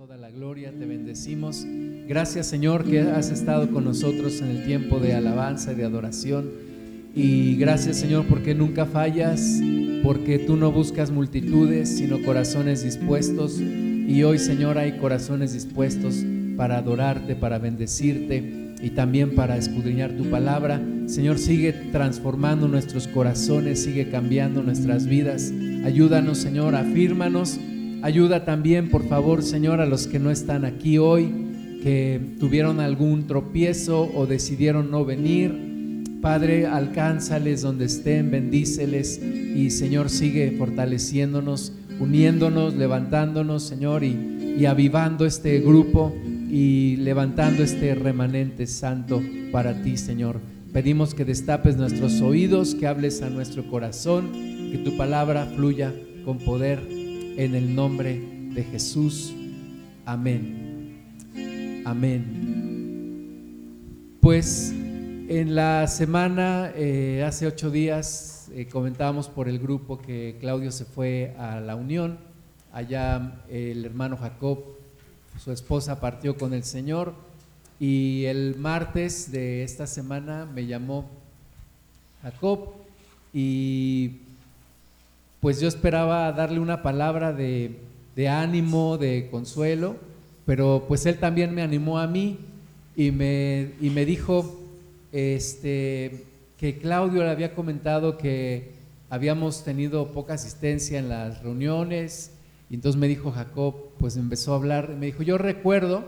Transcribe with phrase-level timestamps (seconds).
[0.00, 1.66] toda la gloria, te bendecimos.
[2.08, 6.50] Gracias Señor que has estado con nosotros en el tiempo de alabanza y de adoración.
[7.14, 9.60] Y gracias Señor porque nunca fallas,
[10.02, 13.60] porque tú no buscas multitudes, sino corazones dispuestos.
[13.60, 16.24] Y hoy Señor hay corazones dispuestos
[16.56, 20.80] para adorarte, para bendecirte y también para escudriñar tu palabra.
[21.08, 25.52] Señor, sigue transformando nuestros corazones, sigue cambiando nuestras vidas.
[25.84, 27.60] Ayúdanos Señor, afírmanos
[28.02, 31.28] Ayuda también, por favor, Señor, a los que no están aquí hoy,
[31.82, 35.70] que tuvieron algún tropiezo o decidieron no venir.
[36.22, 45.26] Padre, alcánzales donde estén, bendíceles y Señor, sigue fortaleciéndonos, uniéndonos, levantándonos, Señor, y, y avivando
[45.26, 46.14] este grupo
[46.50, 49.22] y levantando este remanente santo
[49.52, 50.40] para ti, Señor.
[50.72, 55.92] Pedimos que destapes nuestros oídos, que hables a nuestro corazón, que tu palabra fluya
[56.24, 56.99] con poder
[57.36, 58.20] en el nombre
[58.54, 59.32] de Jesús.
[60.04, 61.82] Amén.
[61.84, 62.60] Amén.
[64.20, 70.72] Pues en la semana, eh, hace ocho días, eh, comentábamos por el grupo que Claudio
[70.72, 72.18] se fue a la Unión.
[72.72, 74.64] Allá el hermano Jacob,
[75.38, 77.14] su esposa, partió con el Señor.
[77.78, 81.08] Y el martes de esta semana me llamó
[82.22, 82.74] Jacob
[83.32, 84.18] y
[85.40, 87.76] pues yo esperaba darle una palabra de,
[88.28, 89.96] ánimo, de consuelo,
[90.44, 92.38] pero pues él también me animó a mí
[92.94, 94.60] y me, y me dijo
[95.12, 96.26] este,
[96.58, 98.72] que Claudio le había comentado que
[99.08, 102.32] habíamos tenido poca asistencia en las reuniones,
[102.68, 106.04] y entonces me dijo Jacob, pues empezó a hablar, me dijo, yo recuerdo,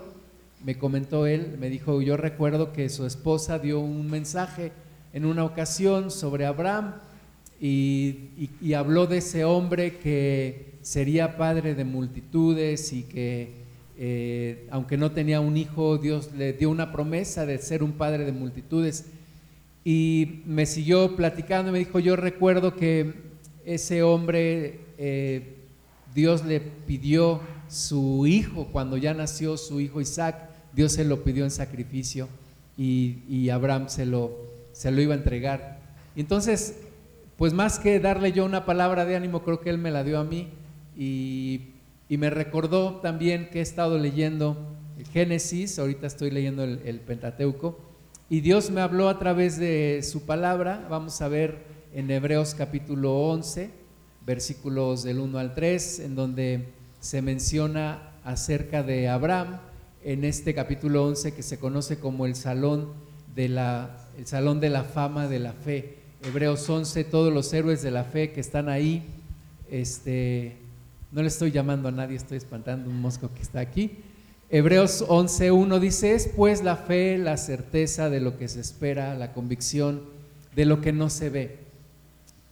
[0.63, 4.71] me comentó él, me dijo, yo recuerdo que su esposa dio un mensaje
[5.11, 6.93] en una ocasión sobre Abraham,
[7.65, 13.63] y, habló de ese hombre que sería padre de multitudes y que
[13.97, 18.25] eh, aunque no tenía un hijo, Dios le dio una promesa de ser un padre
[18.25, 19.05] de multitudes.
[19.85, 23.13] Y me siguió platicando y me dijo, yo recuerdo que
[23.63, 25.55] ese hombre, eh,
[26.13, 31.45] Dios le pidió su hijo, cuando ya nació su hijo Isaac, Dios se lo pidió
[31.45, 32.27] en sacrificio
[32.77, 34.35] y, Abraham se lo,
[34.73, 35.79] se lo iba a entregar.
[36.15, 36.75] Y entonces
[37.43, 40.17] pues más que darle yo una palabra de ánimo, creo que él me la dio
[40.17, 40.47] a mí
[40.95, 41.71] y,
[42.07, 47.77] me recordó también que he estado leyendo el Génesis, ahorita estoy leyendo el, Pentateuco,
[48.29, 53.13] y Dios me habló a través de su palabra, vamos a ver en Hebreos capítulo
[53.13, 53.71] 11,
[54.25, 56.69] versículos del 1 al 3, en donde
[57.01, 59.59] se menciona acerca de Abraham,
[60.01, 62.93] en este capítulo 11 que se conoce como el salón
[63.35, 66.02] de la, el salón de la fama de la fe.
[66.25, 69.03] Hebreos 11, todos los héroes de la fe que están ahí.
[69.69, 70.55] Este,
[71.11, 73.97] no le estoy llamando a nadie, estoy espantando un mosco que está aquí.
[74.49, 79.15] Hebreos 11, 1 dice, es pues la fe, la certeza de lo que se espera,
[79.15, 80.01] la convicción
[80.55, 81.57] de lo que no se ve,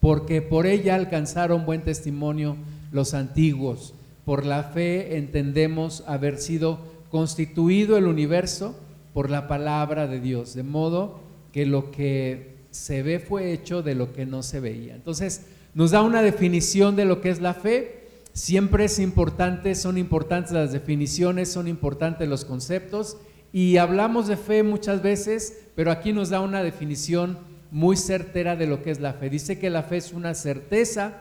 [0.02, 2.58] porque por ella alcanzaron buen testimonio
[2.92, 3.94] los antiguos.
[4.26, 8.76] Por la fe entendemos haber sido constituido el universo
[9.14, 11.22] por la palabra de Dios, de modo
[11.54, 14.96] que lo que se ve fue hecho de lo que no se veía.
[14.96, 18.08] Entonces, nos da una definición de lo que es la fe.
[18.34, 23.18] Siempre es importante, son importantes las definiciones, son importantes los conceptos.
[23.54, 27.38] Y hablamos de fe muchas veces, pero aquí nos da una definición
[27.72, 29.30] muy certera de lo que es la fe.
[29.30, 31.14] Dice que la fe es una certeza,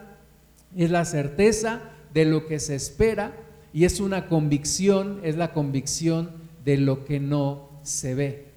[0.75, 1.81] es la certeza
[2.13, 3.33] de lo que se espera
[3.73, 6.31] y es una convicción, es la convicción
[6.63, 8.50] de lo que no se ve.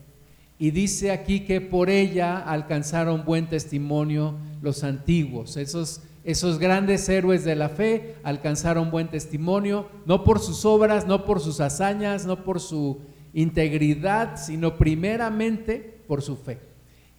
[0.64, 7.44] Y dice aquí que por ella alcanzaron buen testimonio los antiguos, esos, esos grandes héroes
[7.44, 12.44] de la fe alcanzaron buen testimonio, no por sus obras, no por sus hazañas, no
[12.44, 13.02] por su
[13.34, 16.60] integridad, sino primeramente por su fe.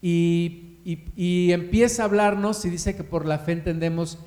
[0.01, 0.79] Y,
[1.15, 4.17] y empieza a hablarnos y dice que por la fe entendemos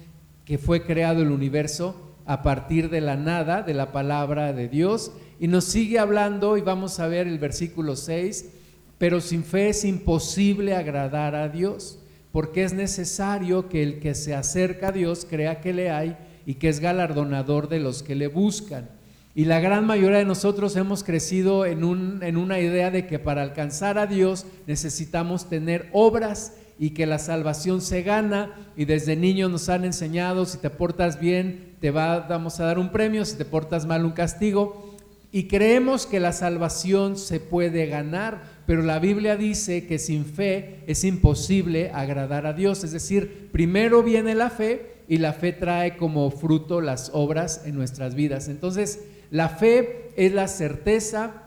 [0.45, 5.11] que fue creado el universo a partir de la nada, de la palabra de Dios,
[5.41, 8.55] y nos sigue hablando y vamos a ver el versículo 6
[8.99, 12.01] pero sin fe es imposible agradar a Dios,
[12.33, 16.55] porque es necesario que el que se acerca a Dios crea que le hay y
[16.55, 18.91] que es galardonador de los que le buscan.
[19.35, 23.97] Y la gran mayoría de nosotros hemos crecido en, una idea de que para alcanzar
[23.97, 29.69] a Dios necesitamos tener obras y que la salvación se gana y desde niños nos
[29.69, 33.45] han enseñado si te portas bien te va, vamos a dar un premio, si te
[33.45, 34.88] portas mal un castigo
[35.31, 40.81] y creemos que la salvación se puede ganar pero la Biblia dice que sin fe
[40.87, 42.85] es imposible agradar a Dios.
[42.85, 47.75] Es decir, primero viene la fe y la fe trae como fruto las obras en
[47.77, 48.47] nuestras vidas.
[48.47, 51.45] Entonces, la fe es la certeza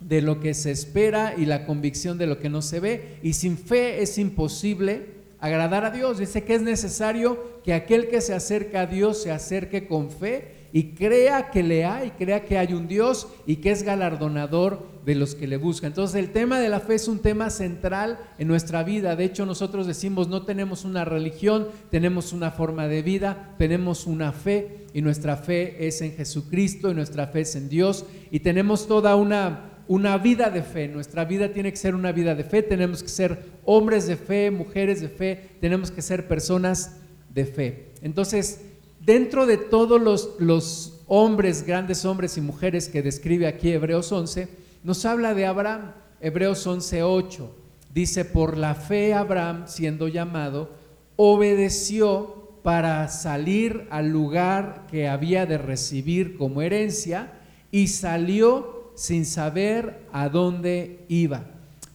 [0.00, 3.18] de lo que se espera y la convicción de lo que no se ve.
[3.22, 6.18] Y sin fe es imposible agradar a Dios.
[6.18, 10.57] Dice que es necesario que aquel que se acerca a Dios se acerque con fe
[10.72, 15.14] y crea que le hay, crea que hay un Dios y que es galardonador de
[15.14, 15.92] los que le buscan.
[15.92, 19.16] Entonces el tema de la fe es un tema central en nuestra vida.
[19.16, 24.32] De hecho nosotros decimos no tenemos una religión, tenemos una forma de vida, tenemos una
[24.32, 28.86] fe y nuestra fe es en Jesucristo y nuestra fe es en Dios y tenemos
[28.86, 30.86] toda una una vida de fe.
[30.86, 32.62] Nuestra vida tiene que ser una vida de fe.
[32.62, 35.56] Tenemos que ser hombres de fe, mujeres de fe.
[35.60, 36.98] Tenemos que ser personas
[37.34, 37.88] de fe.
[38.02, 38.67] Entonces,
[39.08, 39.98] dentro de todos
[40.38, 44.46] los, hombres, grandes hombres y mujeres que describe aquí Hebreos 11,
[44.84, 45.92] nos habla de Abraham.
[46.20, 47.48] Hebreos 11:8
[47.94, 50.72] dice, por la fe Abraham, siendo llamado,
[51.16, 57.32] obedeció para salir al lugar que había de recibir como herencia
[57.70, 61.46] y salió sin saber a dónde iba.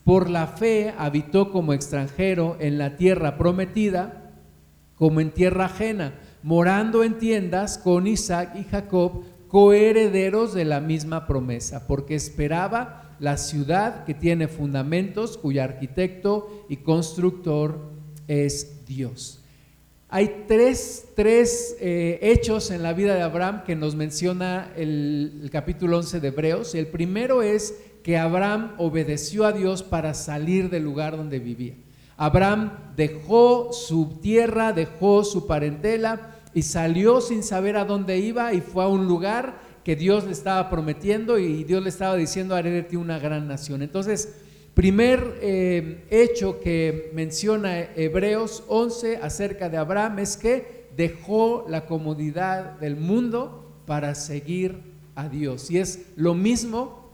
[0.03, 4.31] Por la fe habitó como extranjero en la tierra prometida,
[4.95, 11.25] como en tierra ajena, morando en tiendas con Isaac y Jacob, coherederos de la misma
[11.25, 17.79] promesa, porque esperaba la ciudad que tiene fundamentos, cuyo arquitecto y constructor
[18.27, 19.39] es Dios.
[20.09, 21.07] Hay tres,
[21.79, 26.27] eh, hechos en la vida de Abraham que nos menciona el, el capítulo 11 de
[26.27, 26.75] Hebreos.
[26.75, 31.75] El primero es que Abraham obedeció a Dios para salir del lugar donde vivía.
[32.17, 38.61] Abraham dejó su tierra, dejó su parentela y salió sin saber a dónde iba y
[38.61, 42.71] fue a un lugar que Dios le estaba prometiendo y Dios le estaba diciendo, haré
[42.71, 43.81] de ti una gran nación.
[43.81, 44.35] Entonces,
[44.73, 52.79] Primer eh, hecho que menciona Hebreos 11 acerca de Abraham es que dejó la comodidad
[52.79, 54.81] del mundo para seguir
[55.13, 55.69] a Dios.
[55.69, 57.11] Y es lo mismo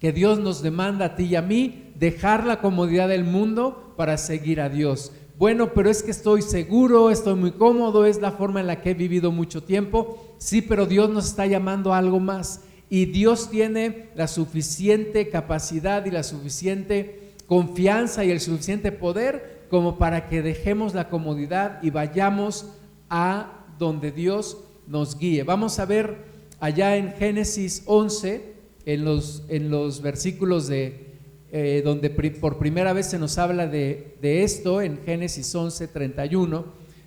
[0.00, 4.16] que Dios nos demanda a ti y a mí, dejar la comodidad del mundo para
[4.16, 5.12] seguir a Dios.
[5.40, 8.90] Bueno, pero es que estoy seguro, estoy muy cómodo, es la forma en la que
[8.90, 10.22] he vivido mucho tiempo.
[10.36, 12.60] Sí, pero Dios nos está llamando a algo más
[12.90, 19.96] y Dios tiene la suficiente capacidad y la suficiente confianza y el suficiente poder como
[19.96, 22.66] para que dejemos la comodidad y vayamos
[23.08, 25.42] a donde Dios nos guíe.
[25.44, 26.18] Vamos a ver
[26.60, 31.09] allá en Génesis 11, en los, en los versículos de
[31.52, 36.64] eh, donde por primera vez se nos habla de, esto, en Génesis 11, 31,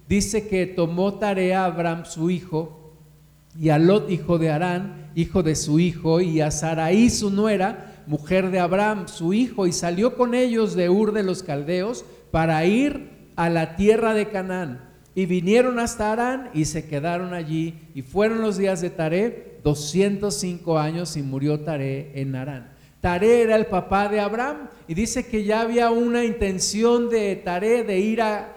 [0.08, 2.84] dice que tomó tarea Abraham su hijo
[3.58, 8.04] y a Lot, hijo de Arán, hijo de su hijo, y a Saraí, su nuera,
[8.08, 12.66] mujer de Abraham, su hijo, y salió con ellos de Ur de los Caldeos para
[12.66, 14.90] ir a la tierra de Canaán.
[15.16, 20.80] Y vinieron hasta Arán y se quedaron allí, y fueron los días de Taré, 205
[20.80, 22.73] años, y murió Taré en Arán.
[23.04, 27.84] Taré era el papá de Abraham, y dice que ya había una intención de Taré
[27.84, 28.56] de ir a,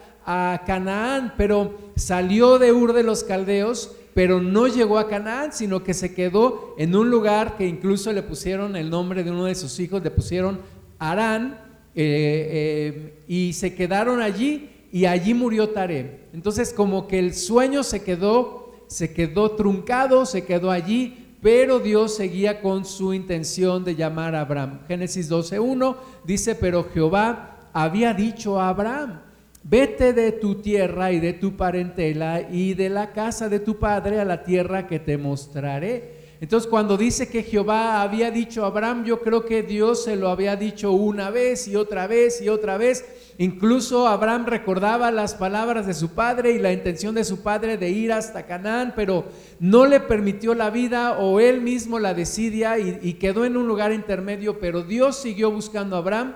[0.65, 5.95] Canaán, pero salió de Ur de los Caldeos pero no llegó a Canaán, sino que
[5.95, 9.79] se quedó en un lugar que incluso le pusieron el nombre de uno de sus
[9.79, 10.61] hijos, le pusieron
[10.99, 11.61] Arán,
[11.95, 16.21] eh, eh, y se quedaron allí y allí murió Taré.
[16.33, 22.17] Entonces como que el sueño se quedó, se quedó truncado, se quedó allí, pero Dios
[22.17, 24.81] seguía con su intención de llamar a Abraham.
[24.89, 29.21] Génesis 12.1 dice, pero Jehová había dicho a Abraham,
[29.63, 34.19] vete de tu tierra y de tu parentela y de la casa de tu padre
[34.19, 36.16] a la tierra que te mostraré.
[36.41, 40.29] Entonces cuando dice que Jehová había dicho a Abraham, yo creo que Dios se lo
[40.29, 43.05] había dicho una vez y otra vez y otra vez.
[43.39, 47.91] Incluso Abraham recordaba las palabras de su padre y la intención de su padre de
[47.91, 49.25] ir hasta Canaán, pero
[49.61, 53.67] no le permitió la vida o él mismo la decidia y, y quedó en un
[53.67, 56.35] lugar intermedio, pero Dios siguió buscando a Abraham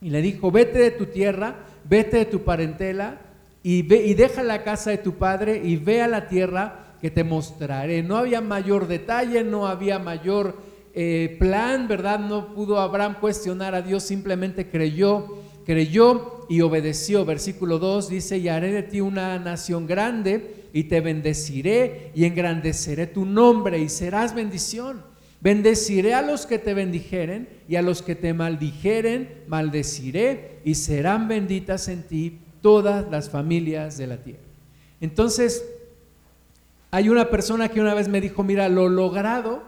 [0.00, 3.20] y le dijo, vete de tu tierra vete de tu parentela
[3.62, 7.10] y, ve, y deja la casa de tu padre y ve a la tierra que
[7.10, 8.04] te mostraré.
[8.04, 10.56] No había mayor detalle, no había mayor
[10.94, 12.20] eh, plan, ¿verdad?
[12.20, 17.24] No pudo Abraham cuestionar a Dios, simplemente creyó, creyó y obedeció.
[17.24, 23.08] Versículo 2 dice, y haré de ti una nación grande y te bendeciré y engrandeceré
[23.08, 25.02] tu nombre y serás bendición.
[25.40, 31.26] Bendeciré a los que te bendijeren y a los que te maldijeren, maldeciré y serán
[31.26, 34.44] benditas en ti todas las familias de la tierra.
[35.00, 35.64] Entonces,
[36.94, 39.62] hay una persona que una vez me dijo, mira, lo logrado,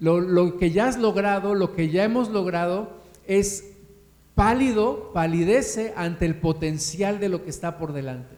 [0.00, 2.90] lo, que ya has logrado, lo que ya hemos logrado
[3.28, 3.76] es
[4.34, 8.37] pálido, palidece ante el potencial de lo que está por delante.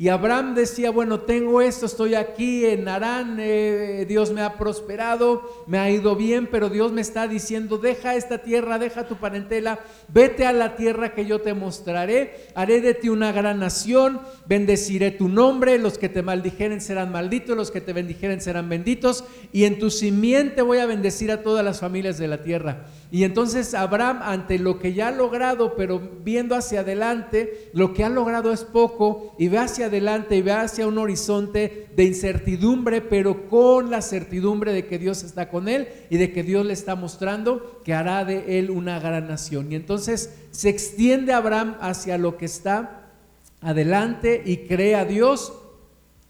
[0.00, 5.64] Y Abraham decía, bueno, tengo esto, estoy aquí en Arán, eh, Dios me ha prosperado,
[5.66, 9.80] me ha ido bien, pero Dios me está diciendo, deja esta tierra, deja tu parentela,
[10.06, 15.10] vete a la tierra que yo te mostraré, haré de ti una gran nación, bendeciré
[15.10, 19.64] tu nombre, los que te maldijeren serán malditos, los que te bendijeren serán benditos, y
[19.64, 22.86] en tu simiente voy a bendecir a todas las familias de la tierra.
[23.10, 28.04] Y entonces Abraham, ante lo que ya ha logrado, pero viendo hacia adelante, lo que
[28.04, 33.00] ha logrado es poco, y ve hacia adelante y ve hacia un horizonte de incertidumbre,
[33.00, 36.74] pero con la certidumbre de que Dios está con él y de que Dios le
[36.74, 39.72] está mostrando que hará de él una gran nación.
[39.72, 43.06] Y entonces se extiende Abraham hacia lo que está
[43.62, 45.54] adelante y cree a Dios,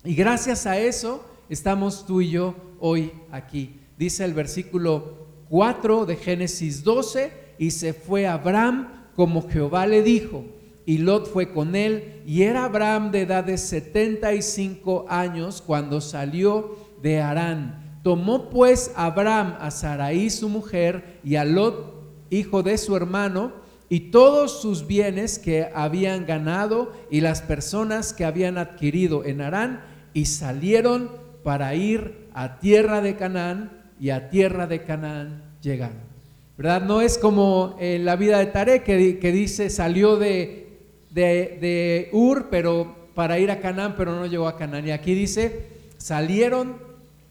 [0.04, 3.80] y gracias a eso estamos tú y yo hoy aquí.
[3.98, 5.17] Dice el versículo
[5.48, 10.44] 4 de Génesis 12, y se fue Abraham como Jehová le dijo,
[10.86, 16.76] y Lot fue con él, y era Abraham de edad de 75 años cuando salió
[17.02, 18.00] de Harán.
[18.02, 21.92] Tomó pues Abraham a Sarai su mujer y a Lot,
[22.30, 23.52] hijo de su hermano,
[23.90, 29.82] y todos sus bienes que habían ganado y las personas que habían adquirido en Harán,
[30.14, 31.10] y salieron
[31.42, 36.08] para ir a tierra de Canaán, y a tierra de Canaán llegaron.
[36.56, 36.82] ¿Verdad?
[36.82, 40.68] No es como en la vida de Taré que, que dice salió de,
[41.10, 44.86] de, Ur pero para ir a Canaán, pero no llegó a Canaán.
[44.86, 46.76] Y aquí dice, salieron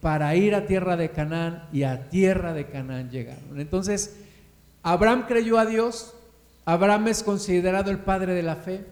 [0.00, 3.58] para ir a tierra de Canaán y a tierra de Canaán llegaron.
[3.60, 4.16] Entonces,
[4.82, 6.14] Abraham creyó a Dios,
[6.64, 8.84] Abraham es considerado el padre de la fe,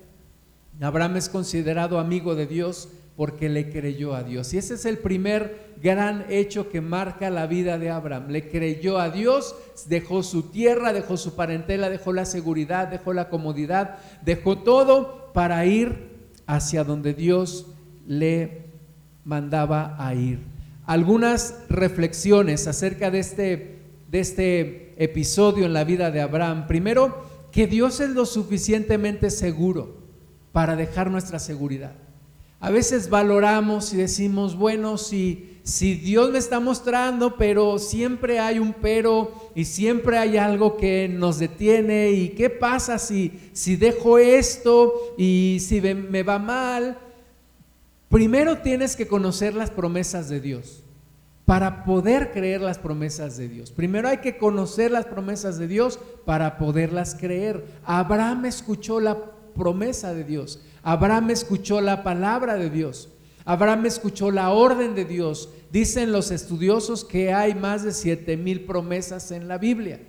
[0.81, 4.53] Abraham es considerado amigo de Dios, porque le creyó a Dios.
[4.53, 8.29] Y ese es el primer gran hecho que marca la vida de Abraham.
[8.29, 9.57] Le creyó a Dios,
[9.89, 15.65] dejó su tierra, dejó su parentela, dejó la seguridad, dejó la comodidad, dejó todo para
[15.65, 17.67] ir hacia donde Dios
[18.07, 18.67] le
[19.25, 20.41] mandaba a ir.
[20.85, 23.79] Algunas reflexiones acerca de este,
[24.11, 26.67] de este episodio en la vida de Abraham.
[26.67, 29.97] Primero, que Dios es lo suficientemente seguro
[30.53, 32.06] para dejar nuestra seguridad.
[32.61, 38.59] A veces valoramos y decimos, bueno, si, si Dios me está mostrando, pero siempre hay
[38.59, 42.11] un pero y siempre hay algo que nos detiene.
[42.13, 46.99] ¿Y qué pasa si, si dejo esto y si me va mal?
[48.09, 50.83] Primero tienes que conocer las promesas de Dios
[51.47, 53.71] para poder creer las promesas de Dios.
[53.71, 57.65] Primero hay que conocer las promesas de Dios para poderlas creer.
[57.85, 59.17] Abraham escuchó la
[59.57, 60.61] promesa de Dios.
[60.83, 63.09] Abraham escuchó la palabra de Dios.
[63.45, 65.49] Abraham escuchó la orden de Dios.
[65.73, 70.01] Dicen los estudiosos que hay más de siete mil promesas en la Biblia.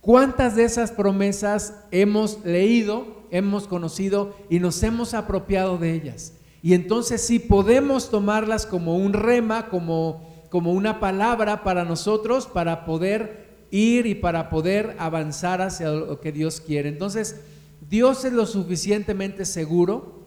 [0.00, 6.34] ¿Cuántas de esas promesas hemos leído, hemos conocido y nos hemos apropiado de ellas?
[6.62, 12.84] Y entonces sí podemos tomarlas como un rema, como, como una palabra para nosotros, para
[12.84, 16.88] poder ir y para poder avanzar hacia lo que Dios quiere.
[16.88, 17.40] Entonces,
[17.88, 20.26] Dios es lo suficientemente seguro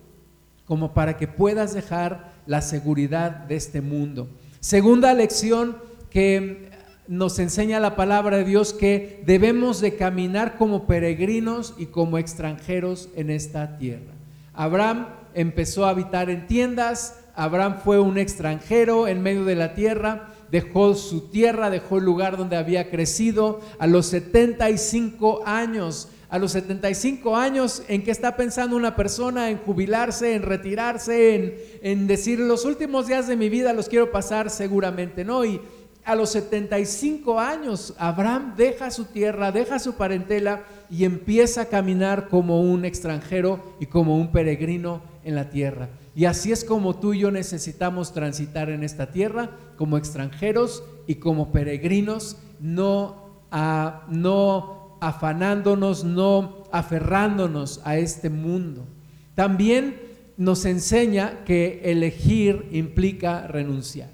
[0.66, 4.30] como para que puedas dejar la seguridad de este mundo.
[4.60, 5.78] Segunda lección
[6.10, 6.70] que
[7.08, 13.10] nos enseña la palabra de Dios que debemos de caminar como peregrinos y como extranjeros
[13.16, 14.14] en esta tierra.
[14.54, 20.28] Abraham empezó a habitar en tiendas, Abraham fue un extranjero en medio de la tierra,
[20.52, 26.52] dejó su tierra, dejó el lugar donde había crecido, a los 75 años a los
[26.52, 29.50] 75 años, ¿en qué está pensando una persona?
[29.50, 34.12] En jubilarse, en retirarse, en, en, decir los últimos días de mi vida los quiero
[34.12, 35.44] pasar seguramente, ¿no?
[35.44, 35.60] Y
[36.06, 42.30] a los 75 años, Abraham deja su tierra, deja su parentela y empieza a caminar
[42.30, 45.90] como un extranjero y como un peregrino en la tierra.
[46.16, 51.16] Y así es como tú y yo necesitamos transitar en esta tierra, como extranjeros y
[51.16, 58.86] como peregrinos, no, a, no afanándonos, no aferrándonos a este mundo.
[59.36, 60.02] También
[60.38, 64.10] nos enseña que elegir implica renunciar.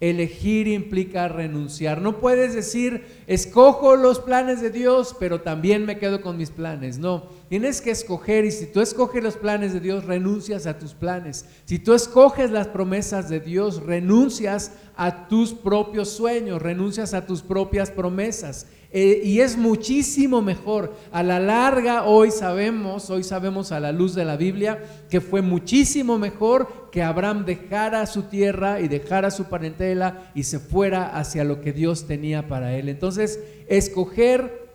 [0.00, 2.00] Elegir implica renunciar.
[2.00, 6.98] No puedes decir, escojo los planes de Dios, pero también me quedo con mis planes.
[6.98, 10.94] No, tienes que escoger y si tú escoges los planes de Dios, renuncias a tus
[10.94, 11.46] planes.
[11.64, 17.42] Si tú escoges las promesas de Dios, renuncias a tus propios sueños, renuncias a tus
[17.42, 18.66] propias promesas.
[18.90, 20.94] Eh, y es muchísimo mejor.
[21.12, 25.42] A la larga, hoy sabemos, hoy sabemos a la luz de la Biblia, que fue
[25.42, 31.44] muchísimo mejor que Abraham dejara su tierra y dejara su parentela y se fuera hacia
[31.44, 32.88] lo que Dios tenía para él.
[32.88, 34.67] Entonces, escoger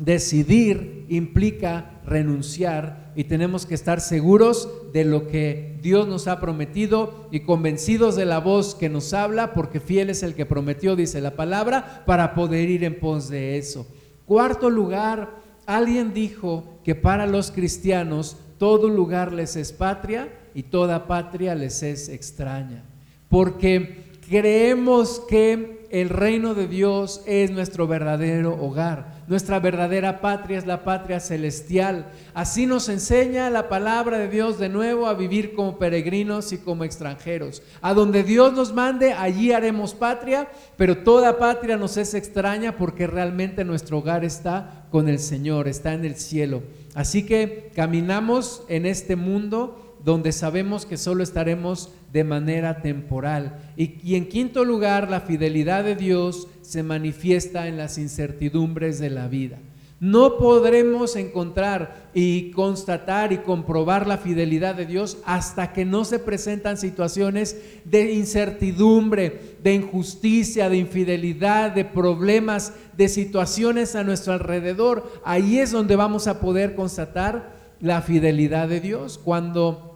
[0.00, 7.28] decidir implica renunciar y tenemos que estar seguros de lo que Dios nos ha prometido
[7.30, 11.20] y convencidos de la voz que nos habla, porque fiel es el que prometió, dice
[11.20, 13.86] la palabra, para poder ir en pos de eso.
[14.24, 21.06] Cuarto lugar, alguien dijo que para los cristianos todo lugar les es patria y toda
[21.06, 22.84] patria les es extraña,
[23.28, 29.19] porque creemos que el reino de Dios es nuestro verdadero hogar.
[29.30, 32.10] Nuestra verdadera patria es la patria celestial.
[32.34, 36.82] Así nos enseña la palabra de Dios de nuevo a vivir como peregrinos y como
[36.82, 37.62] extranjeros.
[37.80, 43.06] A donde Dios nos mande, allí haremos patria, pero toda patria nos es extraña porque
[43.06, 46.64] realmente nuestro hogar está con el Señor, está en el cielo.
[46.96, 53.58] Así que caminamos en este mundo donde sabemos que solo estaremos de manera temporal.
[53.76, 59.28] Y, en quinto lugar, la fidelidad de Dios se manifiesta en las incertidumbres de la
[59.28, 59.58] vida.
[60.00, 66.18] No podremos encontrar y constatar y comprobar la fidelidad de Dios hasta que no se
[66.18, 75.20] presentan situaciones de incertidumbre, de injusticia, de infidelidad, de problemas, de situaciones a nuestro alrededor.
[75.22, 79.18] Ahí es donde vamos a poder constatar la fidelidad de Dios.
[79.18, 79.89] Cuando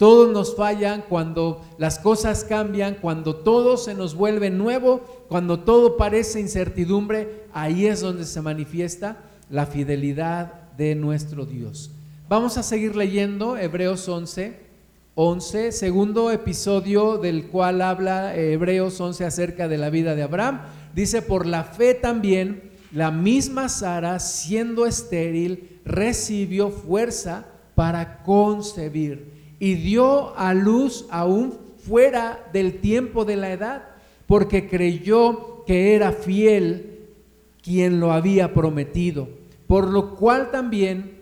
[0.00, 5.98] todos nos fallan, cuando las cosas cambian, cuando todo se nos vuelve nuevo, cuando todo
[5.98, 9.18] parece incertidumbre, ahí es donde se manifiesta
[9.50, 11.90] la fidelidad de nuestro Dios.
[12.30, 14.58] Vamos a seguir leyendo Hebreos 11,
[15.16, 20.62] 11, segundo episodio del cual habla Hebreos 11 acerca de la vida de Abraham.
[20.94, 29.29] Dice, por la fe también, la misma Sara, siendo estéril, recibió fuerza para concebir
[29.60, 33.84] y dio a luz aún fuera del tiempo de la edad,
[34.26, 37.06] porque creyó que era fiel
[37.62, 39.28] quien lo había prometido,
[39.68, 41.20] por lo cual también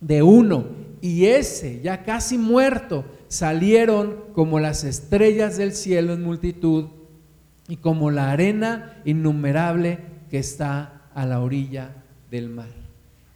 [0.00, 0.64] de uno
[1.00, 6.86] y ese ya casi muerto salieron como las estrellas del cielo en multitud
[7.68, 9.98] y como la arena innumerable
[10.30, 12.70] que está a la orilla del mar.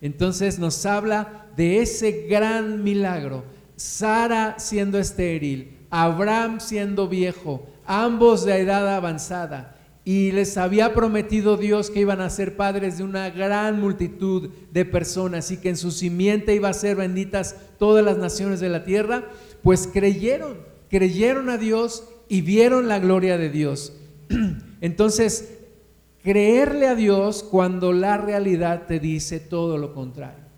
[0.01, 3.45] Entonces nos habla de ese gran milagro
[3.81, 11.89] Sara siendo estéril, Abraham siendo viejo, ambos de edad avanzada, y les había prometido Dios
[11.91, 15.93] que iban a ser padres de una gran multitud de personas y que en su
[15.93, 19.25] simiente iba a ser benditas todas las naciones de la tierra,
[19.63, 20.59] pues creyeron,
[20.91, 23.95] creyeron a Dios y vieron la gloria de Dios.
[24.83, 25.55] Entonces,
[26.23, 30.50] creerle a Dios cuando la realidad te dice todo lo contrario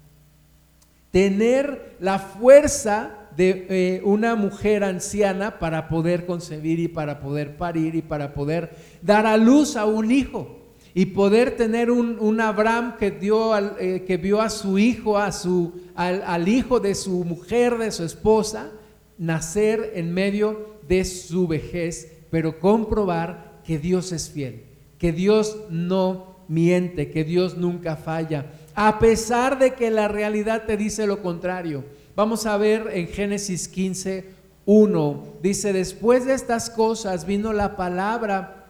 [1.12, 7.94] tener la fuerza de eh, una mujer anciana para poder concebir y para poder parir
[7.94, 10.58] y para poder dar a luz a un hijo.
[10.94, 15.72] Y poder tener un, Abraham que, dio eh, que vio a su hijo, a su,
[15.94, 18.70] al, al hijo de su mujer, de su esposa,
[19.16, 24.64] nacer en medio de su vejez, pero comprobar que Dios es fiel,
[24.98, 30.76] que Dios no miente, que Dios nunca falla a pesar de que la realidad te
[30.76, 31.84] dice lo contrario.
[32.14, 34.26] Vamos a ver en Génesis 15,
[34.66, 35.24] 1.
[35.42, 38.66] Dice, después de estas cosas vino la palabra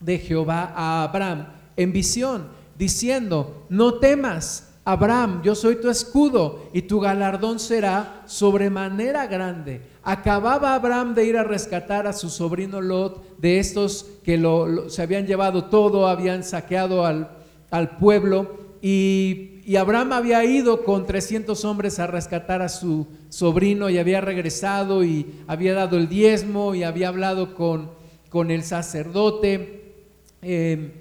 [0.00, 6.82] de Jehová a Abraham en visión, diciendo, no temas, Abraham, yo soy tu escudo y
[6.82, 9.82] tu galardón será sobremanera grande.
[10.04, 14.40] Acababa Abraham de ir a rescatar a su sobrino Lot de estos que
[14.88, 17.30] se habían llevado todo, habían saqueado al,
[17.72, 23.98] al pueblo y, Abraham había ido con 300 hombres a rescatar a su sobrino y
[23.98, 27.90] había regresado y había dado el diezmo y había hablado con,
[28.28, 29.94] con el sacerdote,
[30.42, 30.92] eh,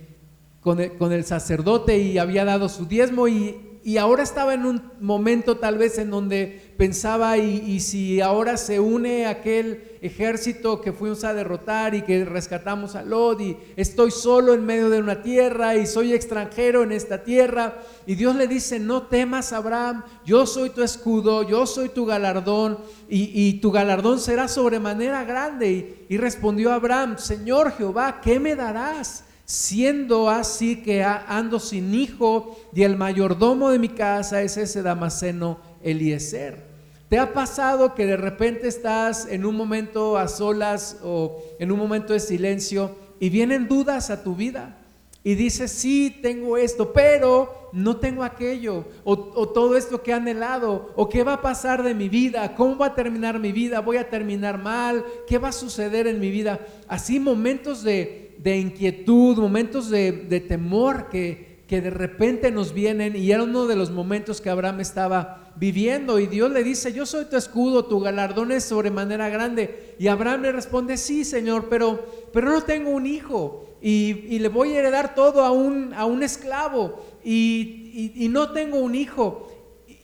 [0.62, 3.56] con, el, con, el, sacerdote y había dado su diezmo y,
[3.86, 8.80] y ahora estaba en un momento tal vez en donde pensaba, y, si ahora se
[8.80, 14.56] une aquel ejército que fuimos a derrotar y que rescatamos a Lot, y estoy solo
[14.56, 17.76] en medio de una tierra y soy extranjero en esta tierra,
[18.08, 22.80] y Dios le dice, no temas Abraham, yo soy tu escudo, yo soy tu galardón,
[23.08, 26.08] y, tu galardón será sobremanera grande.
[26.10, 29.25] y respondió Abraham, Señor Jehová, ¿qué me darás?
[29.46, 35.60] Siendo así que ando sin hijo y el mayordomo de mi casa es ese Damaseno
[35.84, 36.66] Eliezer.
[37.10, 41.78] ¿Te ha pasado que de repente estás en un momento a solas o en un
[41.78, 44.80] momento de silencio y vienen dudas a tu vida?
[45.24, 50.14] Y dices, sí, tengo esto, pero no tengo aquello, o, o, todo esto que he
[50.14, 53.82] anhelado, o qué va a pasar de mi vida, cómo va a terminar mi vida,
[53.82, 56.60] voy a terminar mal, qué va a suceder en mi vida.
[56.88, 63.32] Así momentos de, de inquietud, momentos de, temor que, que de repente nos vienen y
[63.32, 67.26] era uno de los momentos que Abraham estaba viviendo y Dios le dice, yo soy
[67.26, 69.96] tu escudo, tu galardón es sobremanera grande.
[69.98, 74.74] Y Abraham le responde, sí, Señor, pero, pero no tengo un hijo y, le voy
[74.74, 79.52] a heredar todo a un, a un esclavo y, y, no tengo un hijo.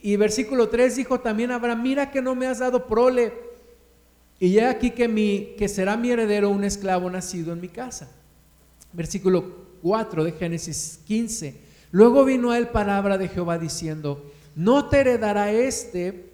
[0.02, 3.32] Y versículo 3 dijo también Abraham, mira que no me has dado prole.
[4.40, 8.10] Y ya aquí que, mi, que será mi heredero un esclavo nacido en mi casa.
[8.92, 11.60] Versículo 4 de Génesis 15.
[11.90, 16.32] Luego vino a él palabra de Jehová diciendo, no te heredará este,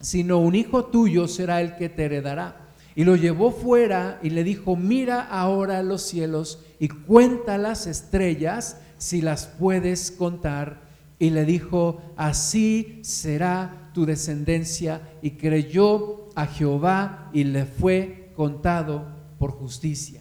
[0.00, 2.62] sino un hijo tuyo será el que te heredará.
[2.94, 8.76] Y lo llevó fuera y le dijo, mira ahora los cielos y cuenta las estrellas
[8.98, 10.82] si las puedes contar.
[11.18, 15.00] Y le dijo, así será tu descendencia.
[15.22, 19.06] Y creyó a Jehová y le fue contado
[19.38, 20.20] por justicia.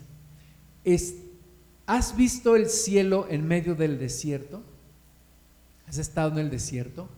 [1.91, 4.63] ¿Has visto el cielo en medio del desierto?
[5.89, 7.09] ¿Has estado en el desierto?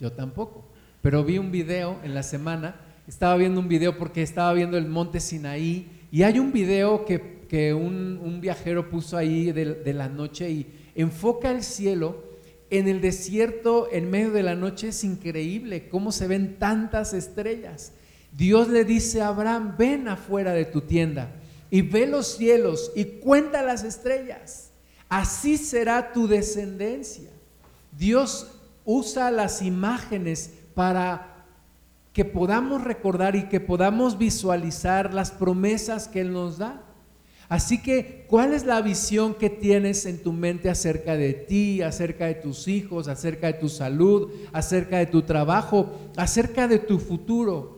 [0.00, 0.64] Yo tampoco.
[1.00, 2.74] Pero vi un video en la semana,
[3.06, 7.72] estaba viendo un video porque estaba viendo el monte Sinaí y hay un video que,
[7.72, 12.20] un, viajero puso ahí de, de la noche y enfoca el cielo
[12.68, 14.88] en el desierto en medio de la noche.
[14.88, 17.92] Es increíble cómo se ven tantas estrellas.
[18.32, 21.36] Dios le dice a Abraham, ven afuera de tu tienda
[21.72, 24.72] y ve los cielos y cuenta las estrellas.
[25.08, 27.30] Así será tu descendencia.
[27.96, 31.46] Dios usa las imágenes para
[32.12, 36.82] que podamos recordar y que podamos visualizar las promesas que Él nos da.
[37.48, 42.26] Así que, ¿cuál es la visión que tienes en tu mente acerca de ti, acerca
[42.26, 47.71] de tus hijos, acerca de tu salud, acerca de tu trabajo, acerca de tu futuro?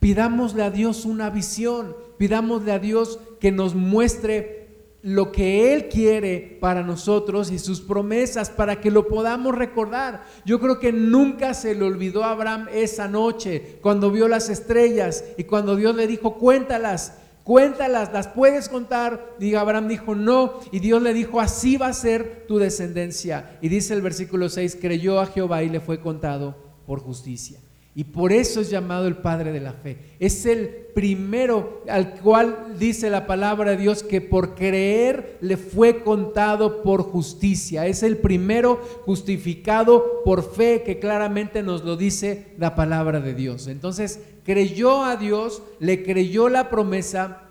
[0.00, 4.58] Pidámosle a Dios una visión, pidámosle a Dios que nos muestre
[5.02, 10.24] lo que Él quiere para nosotros y sus promesas para que lo podamos recordar.
[10.44, 15.24] Yo creo que nunca se le olvidó a Abraham esa noche cuando vio las estrellas
[15.36, 19.36] y cuando Dios le dijo, cuéntalas, cuéntalas, las puedes contar.
[19.38, 20.60] Y Abraham dijo, no.
[20.72, 23.58] Y Dios le dijo, así va a ser tu descendencia.
[23.62, 26.56] Y dice el versículo 6, creyó a Jehová y le fue contado
[26.86, 27.60] por justicia.
[27.94, 29.98] Y por eso es llamado el Padre de la Fe.
[30.20, 36.04] Es el primero al cual dice la palabra de Dios que por creer le fue
[36.04, 37.86] contado por justicia.
[37.86, 43.66] Es el primero justificado por fe que claramente nos lo dice la palabra de Dios.
[43.66, 47.47] Entonces creyó a Dios, le creyó la promesa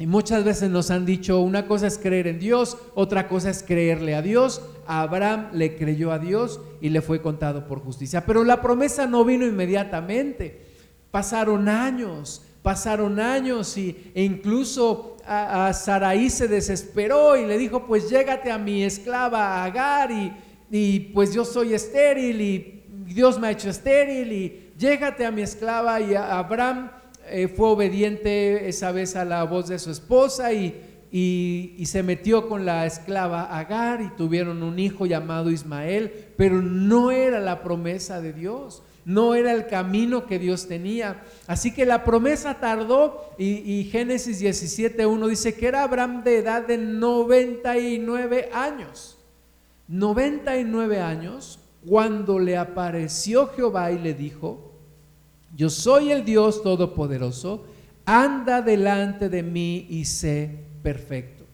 [0.00, 3.64] y muchas veces nos han dicho, una cosa es creer en Dios, otra cosa es
[3.64, 4.62] creerle a Dios.
[4.86, 8.24] Abraham le creyó a Dios y le fue contado por justicia.
[8.24, 10.66] Pero la promesa no vino inmediatamente.
[11.10, 17.84] Pasaron años, pasaron años y, e incluso a, a, Saraí se desesperó y le dijo,
[17.84, 20.32] pues llégate a mi esclava Agar y,
[20.70, 25.42] y pues yo soy estéril y Dios me ha hecho estéril y llégate a mi
[25.42, 26.90] esclava y Abraham
[27.30, 32.48] eh, fue obediente esa vez a la voz de su esposa y, y, se metió
[32.48, 38.20] con la esclava Agar y tuvieron un hijo llamado Ismael, pero no era la promesa
[38.20, 41.22] de Dios, no era el camino que Dios tenía.
[41.46, 46.66] Así que la promesa tardó y, y Génesis 17.1 dice que era Abraham de edad
[46.66, 49.18] de 99 años.
[49.88, 54.67] 99 años cuando le apareció Jehová y le dijo,
[55.56, 57.64] yo soy el Dios Todopoderoso,
[58.04, 60.50] anda delante de mí y sé
[60.82, 61.44] perfecto.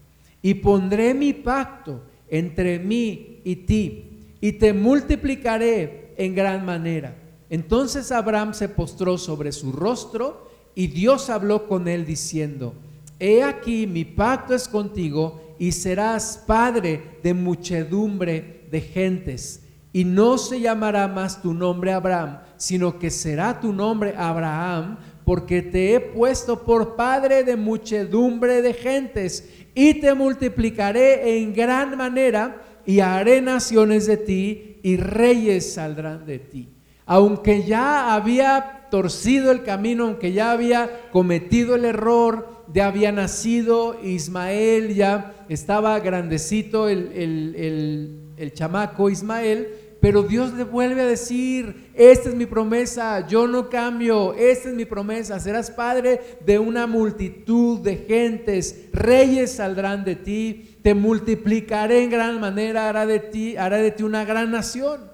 [0.43, 7.17] Y pondré mi pacto entre mí y ti, y te multiplicaré en gran manera.
[7.51, 12.75] Entonces Abraham se postró sobre su rostro, y Dios habló con él diciendo,
[13.19, 19.64] He aquí mi pacto es contigo, y serás padre de muchedumbre de gentes
[19.95, 25.63] y no se llamará más tu nombre Abraham, sino que será tu nombre Abraham, porque
[25.63, 32.61] te he puesto por padre de muchedumbre de gentes, y te multiplicaré en gran manera,
[32.85, 36.69] y haré naciones de ti, y reyes saldrán de ti.
[37.07, 43.97] Aunque ya había torcido el camino, aunque ya había cometido el error, ya había nacido
[44.03, 51.91] Ismael, ya estaba grandecito el, el, el chamaco Ismael, pero Dios le vuelve a decir,
[51.95, 56.87] esta es mi promesa, yo no cambio, esta es mi promesa, serás padre de una
[56.87, 63.57] multitud de gentes, reyes saldrán de ti, te multiplicaré en gran manera, hará de ti,
[64.03, 65.11] una gran nación.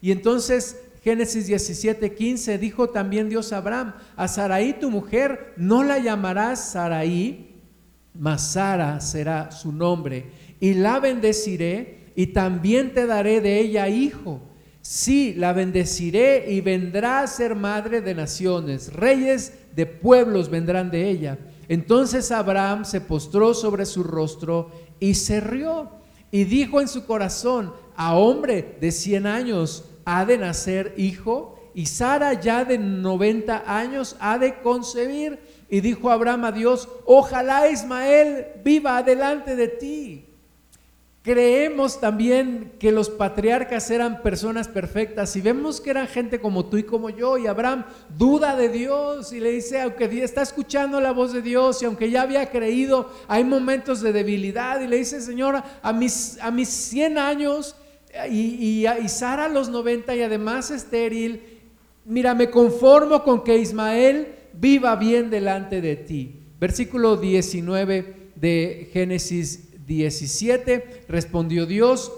[0.00, 5.84] Y entonces Génesis 17, 15 dijo también Dios a Abraham, a Saraí tu mujer no
[5.84, 7.60] la llamarás Saraí,
[8.14, 14.40] mas Sara será su nombre, y la bendeciré y también te daré de ella hijo.
[14.80, 18.92] Sí, la bendeciré y vendrá a ser madre de naciones.
[18.92, 21.38] Reyes de pueblos vendrán de ella.
[21.68, 25.90] Entonces Abraham se postró sobre su rostro y se rió
[26.30, 31.86] y dijo en su corazón, a hombre de 100 años ha de nacer hijo y
[31.86, 35.38] Sara ya de 90 años ha de concebir.
[35.68, 40.33] Y dijo Abraham a Dios, ojalá Ismael viva delante de ti.
[41.24, 46.76] Creemos también que los patriarcas eran personas perfectas y vemos que eran gente como tú
[46.76, 47.86] y como yo y Abraham
[48.18, 52.10] duda de Dios y le dice, aunque está escuchando la voz de Dios y aunque
[52.10, 56.68] ya había creído, hay momentos de debilidad y le dice, Señor, a mis, a mis
[56.68, 57.74] 100 años
[58.30, 61.40] y, y, Sara a los 90 y además estéril,
[62.04, 66.42] mira, me conformo con que Ismael viva bien delante de ti.
[66.60, 72.12] Versículo 19 de Génesis 17, respondió Dios,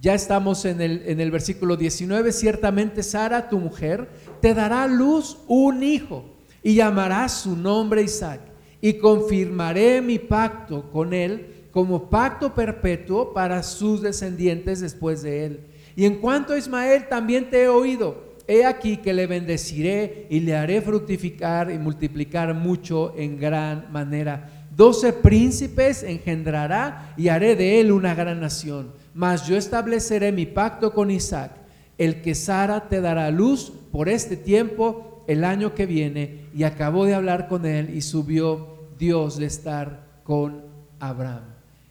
[0.00, 4.08] ya estamos en el, en el versículo 19, ciertamente Sara, tu mujer,
[4.40, 6.24] te dará luz un hijo
[6.62, 8.40] y llamará su nombre Isaac
[8.80, 15.60] y confirmaré mi pacto con él como pacto perpetuo para sus descendientes después de él.
[15.96, 18.34] Y en cuanto a Ismael, también te he oído.
[18.46, 24.53] He aquí que le bendeciré y le haré fructificar y multiplicar mucho en gran manera
[24.76, 28.92] Doce príncipes engendrará y haré de él una gran nación.
[29.14, 31.52] Mas yo estableceré mi pacto con Isaac,
[31.96, 36.46] el que Sara te dará luz por este tiempo, el año que viene.
[36.54, 40.62] Y acabó de hablar con él y subió Dios de estar con
[40.98, 41.44] Abraham.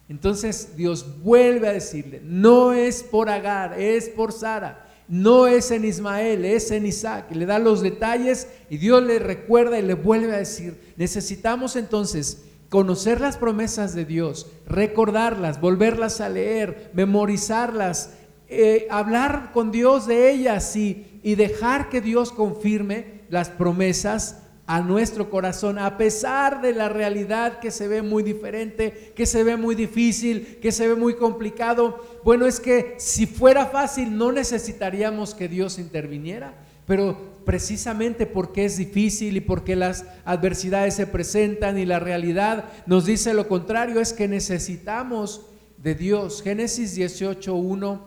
[0.08, 4.82] Entonces Dios vuelve a decirle, no es por Agar, es por Sara.
[5.06, 7.26] No es en Ismael, es en Isaac.
[7.30, 12.42] Le da los detalles y Dios le recuerda y le vuelve a decir, necesitamos entonces
[12.74, 18.14] conocer las promesas de Dios, recordarlas, volverlas a leer, memorizarlas,
[18.48, 24.80] eh, hablar con Dios de ellas y, y dejar que Dios confirme las promesas a
[24.80, 29.56] nuestro corazón, a pesar de la realidad que se ve muy diferente, que se ve
[29.56, 32.04] muy difícil, que se ve muy complicado.
[32.24, 36.54] Bueno, es que si fuera fácil no necesitaríamos que Dios interviniera,
[36.88, 43.06] pero precisamente porque es difícil y porque las adversidades se presentan y la realidad nos
[43.06, 45.42] dice lo contrario, es que necesitamos
[45.78, 46.42] de Dios.
[46.42, 48.00] Génesis 18.1,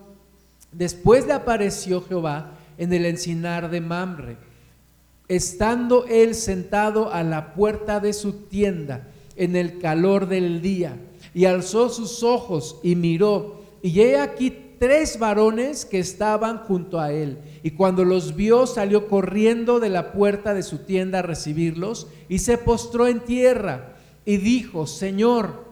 [0.71, 4.37] después le apareció Jehová en el encinar de Mamre,
[5.27, 10.97] estando él sentado a la puerta de su tienda en el calor del día,
[11.33, 17.11] y alzó sus ojos y miró, y he aquí tres varones que estaban junto a
[17.11, 17.39] él.
[17.63, 22.39] Y cuando los vio, salió corriendo de la puerta de su tienda a recibirlos y
[22.39, 25.65] se postró en tierra y dijo, Señor,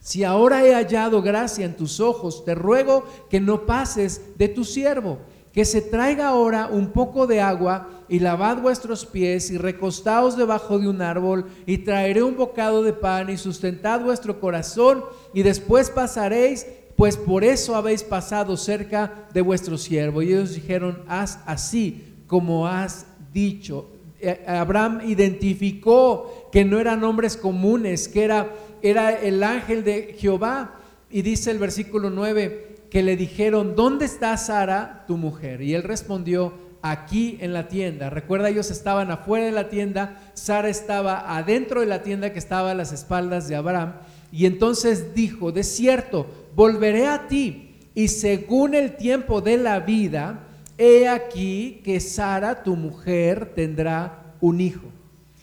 [0.00, 4.64] si ahora he hallado gracia en tus ojos, te ruego que no pases de tu
[4.64, 5.18] siervo,
[5.52, 10.78] que se traiga ahora un poco de agua y lavad vuestros pies y recostaos debajo
[10.78, 15.90] de un árbol y traeré un bocado de pan y sustentad vuestro corazón y después
[15.90, 20.22] pasaréis pues por eso habéis pasado cerca de vuestro siervo.
[20.22, 23.90] Y ellos dijeron, haz así como has dicho.
[24.18, 28.50] Eh, Abraham identificó que no eran hombres comunes, que era,
[28.82, 30.80] era el ángel de Jehová.
[31.10, 35.60] Y dice el versículo 9 que le dijeron, ¿dónde está Sara, tu mujer?
[35.60, 36.54] Y él respondió,
[36.90, 38.10] aquí en la tienda.
[38.10, 42.70] Recuerda, ellos estaban afuera de la tienda, Sara estaba adentro de la tienda que estaba
[42.70, 43.94] a las espaldas de Abraham.
[44.32, 50.44] Y entonces dijo, de cierto, volveré a ti y según el tiempo de la vida,
[50.76, 54.88] he aquí que Sara, tu mujer, tendrá un hijo.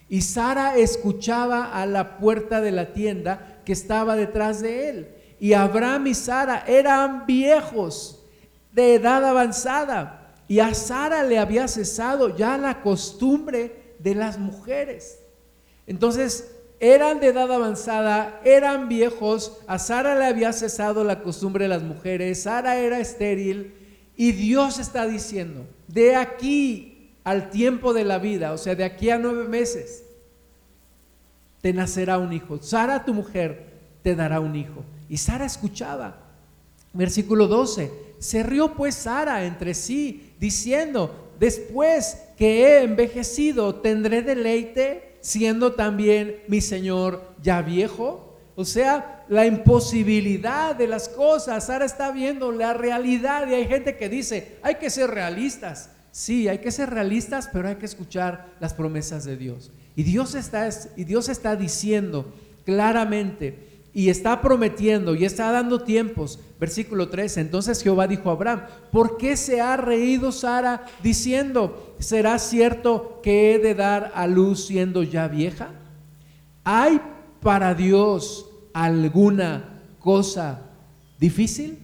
[0.08, 5.08] Y Sara escuchaba a la puerta de la tienda que estaba detrás de él.
[5.39, 8.24] Y Abraham y Sara eran viejos,
[8.72, 10.36] de edad avanzada.
[10.48, 15.22] Y a Sara le había cesado ya la costumbre de las mujeres.
[15.88, 16.53] Entonces
[16.84, 21.82] eran de edad avanzada, eran viejos, a Sara le había cesado la costumbre de las
[21.82, 23.74] mujeres, Sara era estéril
[24.17, 29.10] y Dios está diciendo, de aquí al tiempo de la vida, o sea, de aquí
[29.10, 30.04] a nueve meses,
[31.62, 32.62] te nacerá un hijo.
[32.62, 33.63] Sara, tu mujer,
[34.02, 34.84] te dará un hijo.
[35.08, 36.17] Y Sara escuchaba.
[36.91, 37.93] Versículo 12.
[38.19, 46.43] Se rió pues Sara entre sí, diciendo, después que he envejecido, tendré deleite siendo también
[46.49, 48.38] mi Señor ya viejo?
[48.55, 51.65] O sea, la imposibilidad de las cosas.
[51.65, 55.89] Sara está viendo la realidad y hay gente que dice, hay que ser realistas.
[56.12, 59.71] Sí, hay que ser realistas, pero hay que escuchar las promesas de Dios.
[59.95, 62.31] Y Dios está, y Dios está diciendo
[62.65, 66.39] claramente y está prometiendo y está dando tiempos.
[66.60, 67.41] Versículo 13.
[67.41, 73.53] Entonces Jehová dijo a Abraham, ¿por qué se ha reído Sara diciendo, ¿será cierto que
[73.53, 75.69] he de dar a luz siendo ya vieja?
[76.63, 76.99] ¿Hay
[77.41, 80.62] para Dios alguna cosa
[81.19, 81.77] difícil?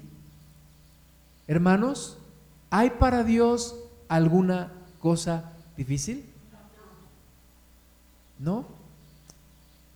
[1.48, 2.17] Hermanos,
[2.72, 3.76] ¿hay para Dios
[4.08, 6.26] alguna cosa difícil?
[8.39, 8.65] ¿No?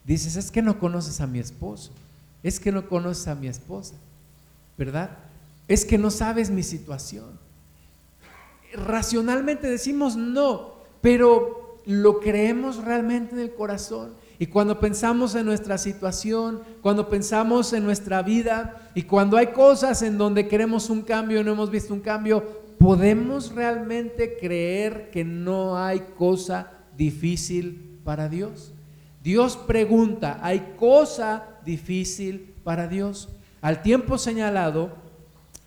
[0.05, 1.91] Dices, es que no conoces a mi esposo
[2.43, 3.95] es que no conoces a mi esposa,
[4.77, 5.17] ¿verdad?
[5.67, 7.39] Es que no sabes mi situación.
[8.73, 14.11] Racionalmente decimos no, pero lo creemos realmente en el corazón.
[14.39, 20.01] Y cuando pensamos en nuestra situación, cuando pensamos en nuestra vida y cuando hay cosas
[20.01, 22.43] en donde queremos un cambio y no hemos visto un cambio,
[22.77, 28.73] ¿podemos realmente creer que no hay cosa difícil para Dios?
[29.23, 33.29] Dios pregunta, ¿hay cosa difícil para Dios?
[33.61, 34.95] Al tiempo señalado,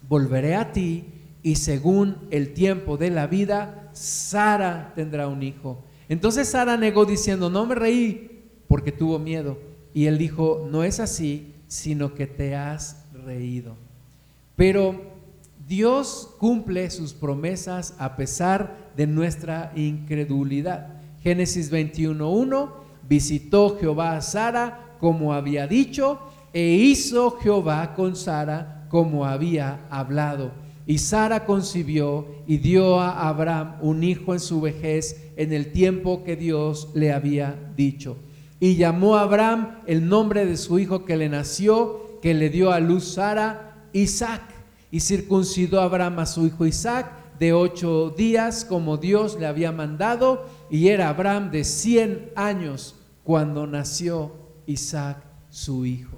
[0.08, 1.06] volveré a ti
[1.42, 5.84] y según el tiempo de la vida, Sara tendrá un hijo.
[6.08, 9.58] Entonces Sara negó diciendo, no me reí porque tuvo miedo.
[9.94, 13.76] Y él dijo, no es así, sino que te has reído.
[14.56, 15.00] Pero
[15.66, 21.00] Dios cumple sus promesas a pesar de nuestra incredulidad.
[21.22, 22.70] Génesis 21.1
[23.08, 26.18] visitó Jehová a Sara como había dicho,
[26.52, 30.52] e hizo Jehová con Sara como había hablado.
[30.86, 36.22] Y Sara concibió y dio a Abraham un hijo en su vejez en el tiempo
[36.24, 38.16] que Dios le había dicho.
[38.60, 42.70] Y llamó a Abraham el nombre de su hijo que le nació, que le dio
[42.70, 44.42] a luz Sara, Isaac.
[44.90, 49.72] Y circuncidó a Abraham a su hijo Isaac de ocho días como Dios le había
[49.72, 50.46] mandado.
[50.70, 55.18] Y era Abraham de cien años cuando nació Isaac,
[55.50, 56.16] su hijo.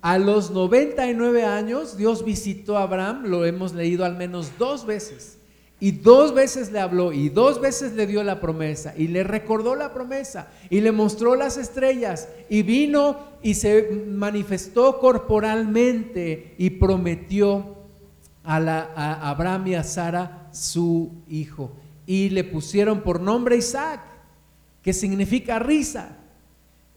[0.00, 5.38] A los 99 años Dios visitó a Abraham, lo hemos leído al menos dos veces,
[5.80, 9.76] y dos veces le habló y dos veces le dio la promesa y le recordó
[9.76, 17.76] la promesa y le mostró las estrellas y vino y se manifestó corporalmente y prometió
[18.42, 21.70] a, a Abraham y a Sara su hijo.
[22.06, 24.00] Y le pusieron por nombre Isaac,
[24.82, 26.17] que significa risa.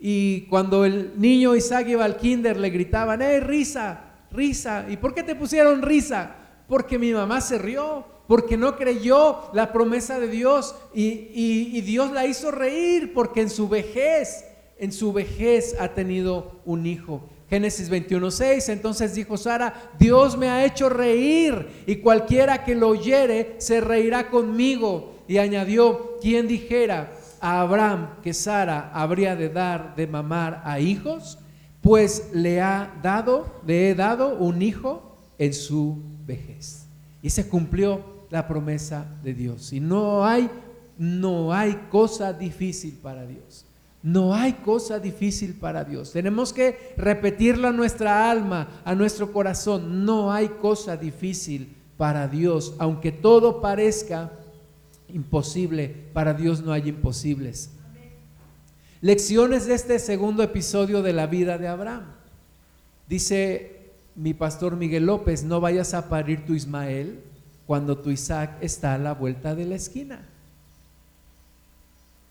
[0.04, 4.88] Y cuando el niño Isaac iba al le gritaban, ¡eh, risa, risa!
[4.90, 6.38] ¿Y por qué te pusieron risa?
[6.68, 12.26] Porque mi mamá se rió, porque no creyó la promesa de Dios y, Dios la
[12.26, 14.44] hizo reír porque en su vejez,
[14.80, 17.30] en su vejez ha tenido un hijo.
[17.48, 23.54] Génesis 21:6, entonces dijo Sara, Dios me ha hecho reír y cualquiera que lo oyere
[23.60, 25.18] se reirá conmigo.
[25.28, 27.12] Y añadió, quien dijera,
[27.42, 31.40] a Abraham que Sara habría de dar de mamar a hijos,
[31.82, 36.86] pues le ha dado, le he dado un hijo en su vejez.
[37.22, 39.74] Y se cumplió la promesa de Dios.
[39.74, 40.50] Y no hay,
[40.98, 43.66] no hay cosa difícil para Dios.
[44.04, 46.12] No hay cosa difícil para Dios.
[46.12, 50.06] Tenemos que repetirlo a nuestra alma, a nuestro corazón.
[50.06, 54.32] No hay cosa difícil para Dios, aunque todo parezca
[55.14, 55.90] imposible.
[56.14, 57.72] Para Dios no hay imposibles.
[59.02, 62.04] Lecciones de este segundo episodio de la vida de Abraham.
[63.08, 67.20] Dice mi pastor Miguel López, no vayas a parir tu Ismael
[67.66, 70.28] cuando tu Isaac está a la vuelta de la esquina.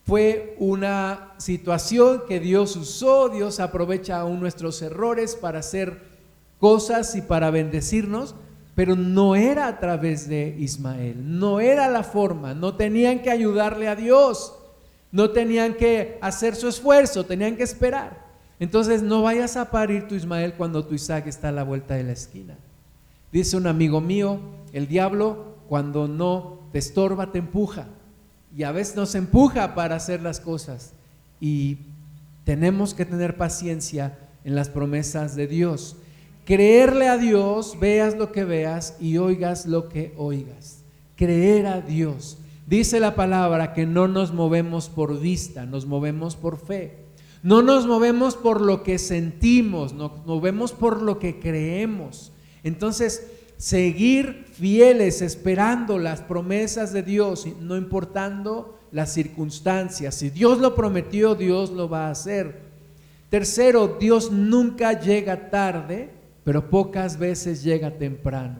[0.05, 6.01] Fue una situación que Dios usó, Dios aprovecha aún nuestros errores para hacer
[6.59, 8.35] cosas y para bendecirnos,
[8.75, 13.87] pero no era a través de Ismael, no era la forma, no tenían que ayudarle
[13.87, 14.55] a Dios,
[15.11, 18.25] no tenían que hacer su esfuerzo, tenían que esperar.
[18.59, 22.03] Entonces no vayas a parir tu Ismael cuando tu Isaac está a la vuelta de
[22.03, 22.55] la esquina.
[23.31, 24.39] Dice un amigo mío,
[24.71, 27.87] el diablo cuando no te estorba te empuja
[28.55, 30.93] y a veces nos empuja para hacer las cosas
[31.39, 31.77] y
[32.43, 35.97] tenemos que tener paciencia en las promesas de Dios
[36.45, 40.83] creerle a Dios, veas lo que veas y oigas lo que oigas.
[41.15, 42.37] Creer a Dios.
[42.67, 46.97] Dice la palabra que no nos movemos por vista, nos movemos por fe.
[47.43, 52.31] No nos movemos por lo que sentimos, nos movemos por lo que creemos.
[52.63, 60.15] Entonces, seguir fieles, esperando las promesas de Dios, no importando las circunstancias.
[60.15, 62.61] Si Dios lo prometió, Dios lo va a hacer.
[63.29, 68.59] Tercero, Dios nunca llega tarde pero pocas veces llega temprano.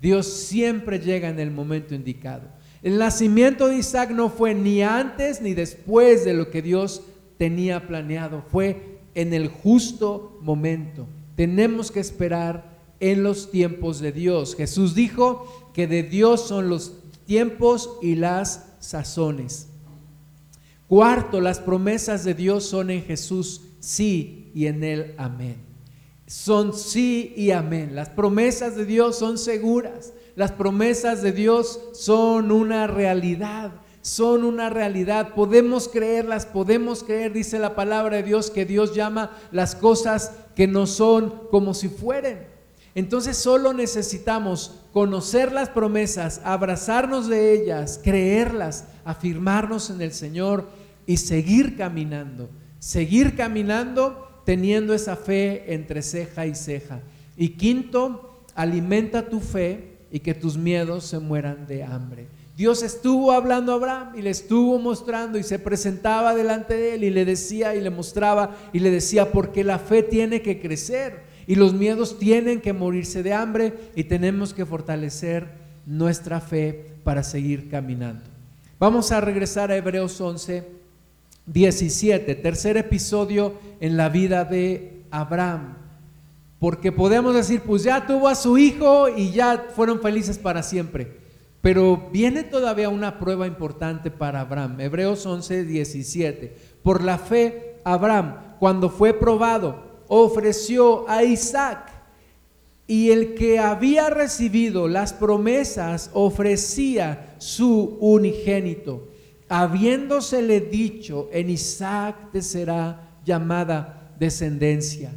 [0.00, 2.48] Dios siempre llega en el momento indicado.
[2.82, 7.02] El nacimiento de Isaac no fue ni antes ni después de lo que Dios
[7.38, 11.06] tenía planeado, fue en el justo momento.
[11.36, 14.54] Tenemos que esperar en los tiempos de Dios.
[14.56, 16.94] Jesús dijo que de Dios son los
[17.26, 19.68] tiempos y las sazones.
[20.88, 25.71] Cuarto, las promesas de Dios son en Jesús sí y en Él amén.
[26.32, 27.94] Son sí y amén.
[27.94, 30.14] Las promesas de Dios son seguras.
[30.34, 33.72] Las promesas de Dios son una realidad.
[34.00, 35.34] Son una realidad.
[35.34, 40.66] Podemos creerlas, podemos creer, dice la palabra de Dios, que Dios llama las cosas que
[40.66, 42.46] no son como si fueren.
[42.94, 50.64] Entonces solo necesitamos conocer las promesas, abrazarnos de ellas, creerlas, afirmarnos en el Señor
[51.04, 57.00] y seguir caminando, seguir caminando teniendo esa fe entre ceja y ceja.
[57.36, 62.26] Y quinto, alimenta tu fe y que tus miedos se mueran de hambre.
[62.56, 67.04] Dios estuvo hablando a Abraham y le estuvo mostrando y se presentaba delante de él
[67.04, 71.22] y le decía y le mostraba y le decía porque la fe tiene que crecer
[71.46, 75.48] y los miedos tienen que morirse de hambre y tenemos que fortalecer
[75.86, 78.24] nuestra fe para seguir caminando.
[78.78, 80.81] Vamos a regresar a Hebreos 11,
[81.46, 85.76] 17, tercer episodio en la vida de Abraham.
[86.58, 91.20] Porque podemos decir, pues ya tuvo a su hijo y ya fueron felices para siempre.
[91.60, 94.80] Pero viene todavía una prueba importante para Abraham.
[94.80, 96.56] Hebreos 11, 17.
[96.82, 101.90] Por la fe, Abraham, cuando fue probado, ofreció a Isaac.
[102.86, 109.11] Y el que había recibido las promesas ofrecía su unigénito
[109.54, 115.12] habiéndosele dicho, en Isaac te será llamada descendencia,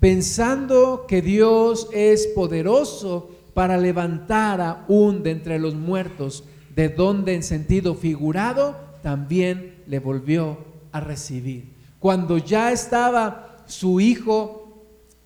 [0.00, 7.34] pensando que Dios es poderoso para levantar a un de entre los muertos, de donde
[7.34, 10.56] en sentido figurado también le volvió
[10.90, 11.74] a recibir.
[11.98, 14.64] Cuando ya estaba su hijo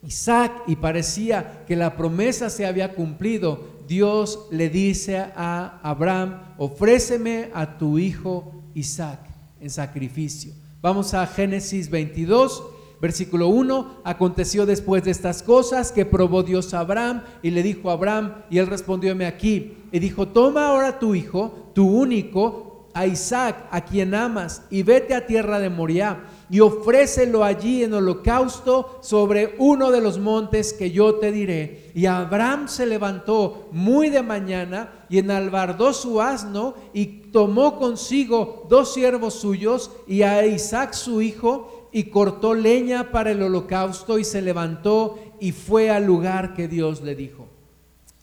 [0.03, 7.51] Isaac y parecía que la promesa se había cumplido, Dios le dice a Abraham, ofréceme
[7.55, 9.21] a tu hijo Isaac
[9.61, 10.53] en sacrificio.
[10.83, 12.63] Vamos a Génesis 22,
[13.01, 14.03] versículo 1.
[14.05, 18.35] Aconteció después de estas cosas que probó Dios a Abraham y le dijo a Abraham,
[18.51, 23.81] y él respondióme aquí, y dijo, toma ahora tu hijo, tu único, a Isaac, a
[23.81, 29.91] quien amas, y vete a tierra de Moriah y ofrécelo allí en holocausto sobre uno
[29.91, 31.91] de los montes que yo te diré.
[31.95, 38.95] Y Abraham se levantó muy de mañana y enalbardó su asno y tomó consigo dos
[38.95, 44.41] siervos suyos y a Isaac su hijo y cortó leña para el holocausto y se
[44.41, 47.47] levantó y fue al lugar que Dios le dijo.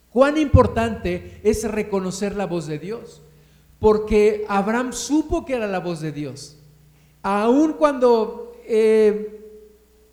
[0.10, 3.22] Cuán importante es reconocer la voz de Dios,
[3.80, 6.55] porque Abraham supo que era la voz de Dios
[7.28, 9.42] aun cuando eh,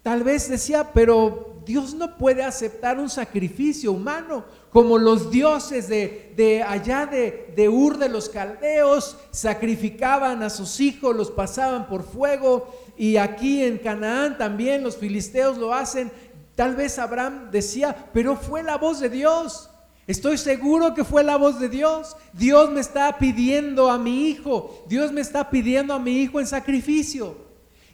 [0.02, 6.64] tal vez decía, pero Dios no puede aceptar un sacrificio humano, como los dioses de,
[6.66, 12.74] allá de, de, Ur de los Caldeos sacrificaban a sus hijos, los pasaban por fuego,
[12.96, 16.10] y aquí en Canaán también los filisteos lo hacen.
[16.54, 19.68] Tal vez Abraham decía, pero fue la voz de Dios.
[20.06, 22.16] Estoy seguro que fue la voz de Dios.
[22.32, 24.84] Dios me está pidiendo a mi hijo.
[24.88, 27.36] Dios me está pidiendo a mi hijo en sacrificio.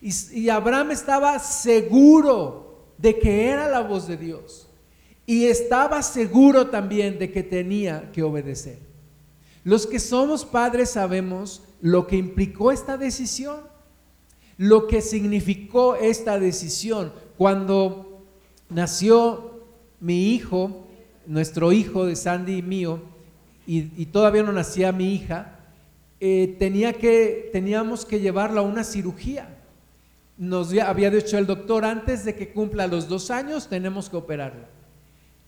[0.01, 4.69] Y, Abraham estaba seguro de que era la voz de Dios.
[5.27, 8.79] Y estaba seguro también de que tenía que obedecer.
[9.65, 13.61] Los que somos padres sabemos lo que implicó esta decisión.
[14.57, 17.13] Lo que significó esta decisión.
[17.37, 18.25] Cuando
[18.71, 19.61] nació
[20.01, 20.88] mi hijo,
[21.29, 23.03] nuestro hijo de Sandy y mío,
[23.67, 25.59] y, todavía no nacía mi hija,
[26.21, 29.47] eh, tenía que, teníamos que llevarla a una cirugía.
[30.39, 34.69] Nos había dicho el doctor, antes de que cumpla los dos años, tenemos que operarla.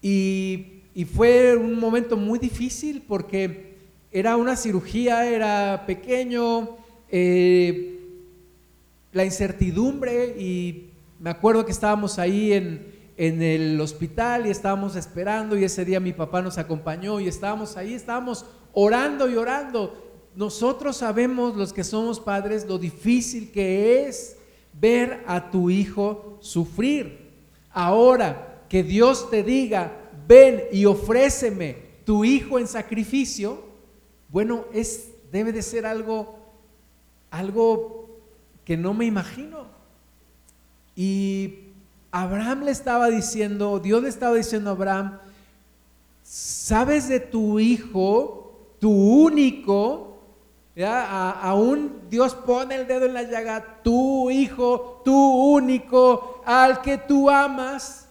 [0.03, 0.77] Y,
[1.15, 3.79] fue un momento muy difícil porque
[4.13, 6.77] era una cirugía, era pequeño,
[7.09, 8.01] eh,
[9.13, 15.55] la incertidumbre y me acuerdo que estábamos ahí en, en el hospital y estábamos esperando
[15.55, 20.31] y ese día mi papá nos acompañó y estábamos ahí, estábamos orando y orando.
[20.35, 24.39] Nosotros sabemos, los que somos padres, lo difícil que es
[24.73, 27.29] ver a tu hijo sufrir.
[27.73, 29.93] Ahora que Dios te diga,
[30.27, 33.63] ven y ofréceme tu hijo en sacrificio,
[34.31, 36.39] bueno, es debe de ser algo
[37.31, 38.19] algo
[38.65, 39.67] que no me imagino.
[40.97, 41.70] Y
[42.11, 45.19] Abraham le estaba diciendo, Dios le estaba diciendo a Abraham,
[46.23, 50.19] sabes de tu hijo, tu único,
[50.77, 57.31] aún Dios pone el dedo en la llaga, tu hijo, tu único, al que tú
[57.31, 58.09] amas,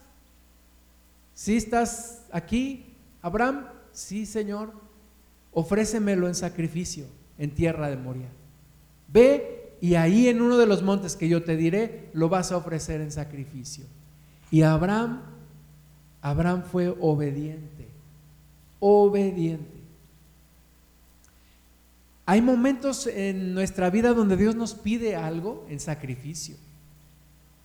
[1.40, 2.84] ¿Sí estás aquí,
[3.22, 3.64] Abraham?
[3.92, 4.74] Sí, Señor.
[5.52, 7.06] Ofrécemelo en sacrificio
[7.38, 8.28] en tierra de Moria.
[9.08, 12.56] Ve y ahí en uno de los montes que yo te diré, lo vas a
[12.56, 13.84] ofrecer en sacrificio.
[14.50, 15.22] Y Abraham,
[16.20, 17.88] Abraham fue obediente,
[18.78, 19.80] obediente.
[22.26, 26.56] Hay momentos en nuestra vida donde Dios nos pide algo en sacrificio.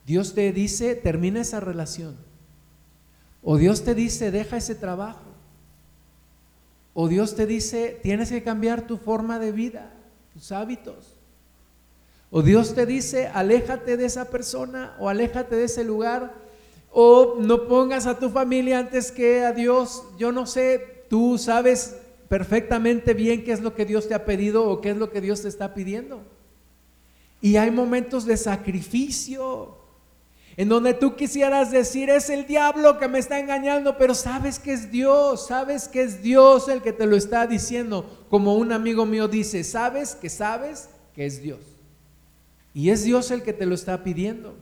[0.05, 2.16] Dios te dice, termina esa relación.
[3.43, 5.26] O Dios te dice, deja ese trabajo.
[6.93, 9.91] O Dios te dice, tienes que cambiar tu forma de vida,
[10.34, 11.14] tus hábitos.
[12.32, 16.34] O Dios te dice, aléjate de esa persona o aléjate de ese lugar.
[16.91, 20.03] O no pongas a tu familia antes que a Dios.
[20.17, 21.97] Yo no sé, tú sabes
[22.28, 25.21] perfectamente bien qué es lo que Dios te ha pedido o qué es lo que
[25.21, 26.21] Dios te está pidiendo.
[27.41, 29.78] Y hay momentos de sacrificio
[30.57, 34.71] en donde tú quisieras decir, es el diablo que me está engañando, pero sabes que
[34.71, 39.05] es Dios, sabes que es Dios el que te lo está diciendo, como un amigo
[39.05, 41.74] mío dice, sabes que sabes que es Dios.
[42.76, 44.55] Y es Dios el que te lo está pidiendo.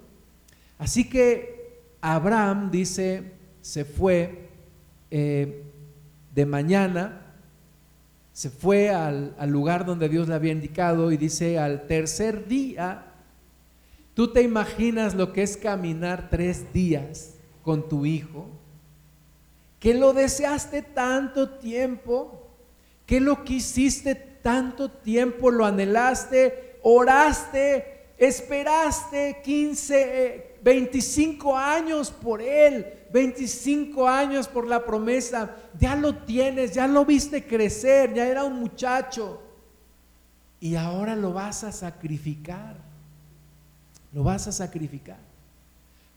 [0.77, 4.47] Así que Abraham dice, se fue
[5.11, 5.63] eh,
[6.33, 7.33] de mañana,
[8.31, 13.09] se fue al, al lugar donde Dios le había indicado y dice, al tercer día
[14.13, 17.33] ¿Tú te imaginas lo que es caminar tres días
[17.63, 18.47] con tu hijo?
[19.79, 22.47] Que lo deseaste tanto tiempo,
[23.05, 27.92] que lo quisiste tanto tiempo, lo anhelaste, oraste,
[28.27, 36.87] esperaste 15, 25 años por él, 25 años por la promesa, ya lo tienes, ya
[36.87, 39.41] lo viste crecer, ya era un muchacho
[40.59, 42.93] y ahora lo vas a sacrificar
[44.13, 45.17] lo vas a sacrificar.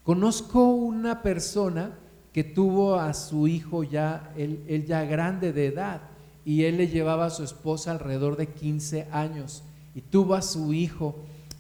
[0.05, 1.93] Conozco una persona
[2.33, 6.03] que tuvo a su hijo ya, él, ya grande de edad,
[6.45, 10.75] y él le llevaba a su esposa alrededor de 15 años, y tuvo a su
[10.75, 11.17] hijo,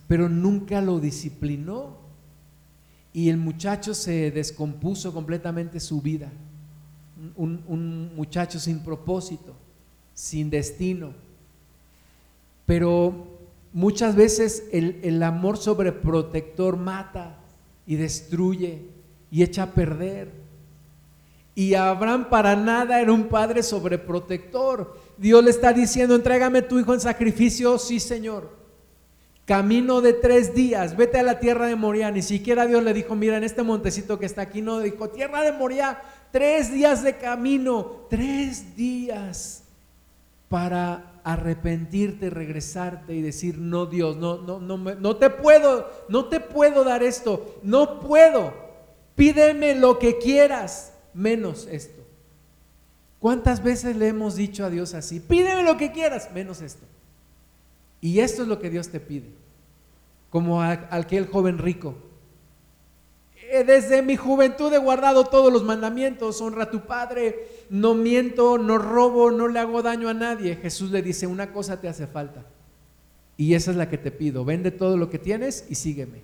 [0.08, 1.96] pero nunca lo disciplinó.
[3.12, 6.30] Y el muchacho se descompuso completamente su vida.
[7.36, 9.54] Un, muchacho sin propósito,
[10.14, 11.12] sin destino.
[12.66, 13.36] Pero
[13.76, 17.36] Muchas veces el, amor sobreprotector mata
[17.86, 18.80] y destruye
[19.30, 20.32] y echa a perder.
[21.54, 24.98] Y Abraham para nada era un padre sobreprotector.
[25.18, 28.48] Dios le está diciendo, entrégame tu hijo en sacrificio, sí Señor.
[29.46, 32.10] Camino de tres días, vete a la tierra de Moria.
[32.10, 35.42] Ni siquiera Dios le dijo, mira, en este montecito que está aquí, no, dijo, tierra
[35.42, 39.62] de Moria, tres días de camino, tres días
[40.48, 46.40] para arrepentirte, regresarte y decir, no Dios, no, no, no, no te puedo, no te
[46.40, 48.52] puedo dar esto, no puedo,
[49.14, 52.02] pídeme lo que quieras, menos esto.
[53.20, 55.20] ¿Cuántas veces le hemos dicho a Dios así?
[55.20, 56.84] Pídeme lo que quieras, menos esto.
[58.00, 59.30] Y esto es lo que Dios te pide,
[60.30, 61.94] como aquel joven rico
[63.48, 68.58] eh, desde mi juventud he guardado todos los mandamientos, honra a tu padre, no miento,
[68.58, 70.56] no robo, no le hago daño a nadie.
[70.56, 72.44] Jesús le dice, una cosa te hace falta.
[73.36, 76.22] Y esa es la que te pido, vende todo lo que tienes y sígueme.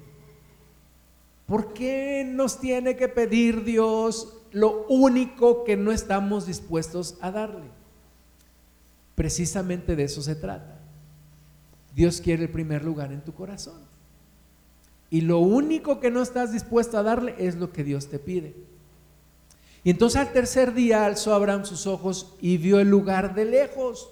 [1.47, 7.69] ¿Por qué nos tiene que pedir Dios lo único que no estamos dispuestos a darle?
[9.15, 10.82] Precisamente de eso se trata.
[11.95, 13.81] Dios quiere el primer lugar en tu corazón.
[15.11, 18.55] Y lo único que no estás dispuesto a darle es lo que Dios te pide.
[19.85, 24.09] Y entonces al tercer día alzó Abraham sus ojos y vio el lugar de lejos.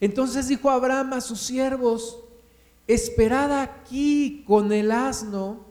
[0.00, 2.18] Entonces dijo Abraham a sus siervos,
[2.86, 5.66] esperad aquí con el asno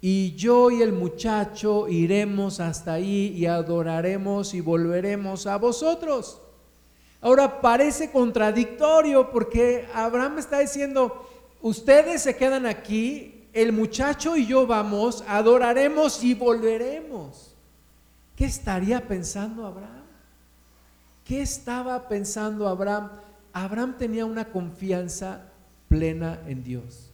[0.00, 6.40] y yo y el muchacho iremos hasta ahí y adoraremos y volveremos a vosotros.
[7.24, 11.26] Ahora parece contradictorio porque Abraham está diciendo,
[11.62, 17.54] ustedes se quedan aquí el muchacho y yo vamos, adoraremos y volveremos.
[18.36, 20.04] ¿Qué estaría pensando Abraham?
[21.24, 23.12] ¿Qué estaba pensando Abraham?
[23.54, 25.46] Abraham tenía una confianza
[25.88, 27.10] plena en Dios.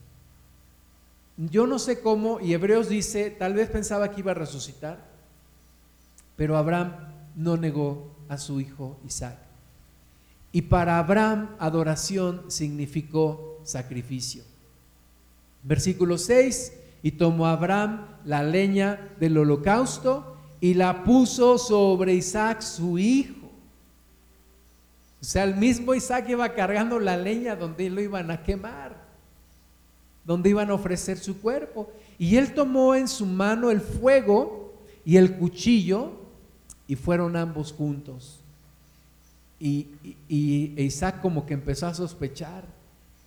[1.37, 4.97] Yo no sé cómo, y Hebreos dice, tal vez pensaba que iba a resucitar,
[6.35, 6.95] pero Abraham
[7.37, 9.37] no negó a su hijo Isaac.
[10.51, 14.43] Y para Abraham adoración significó sacrificio.
[15.63, 16.73] Versículo 6,
[17.03, 23.49] y tomó Abraham la leña del holocausto y la puso sobre Isaac su hijo.
[25.21, 28.95] O sea, el mismo Isaac iba cargando la leña donde lo iban a quemar,
[30.25, 31.91] donde iban a ofrecer su cuerpo.
[32.17, 34.73] Y él tomó en su mano el fuego
[35.05, 36.11] y el cuchillo
[36.87, 38.40] y fueron ambos juntos.
[39.63, 39.89] Y,
[40.27, 42.65] y, Isaac como que empezó a sospechar.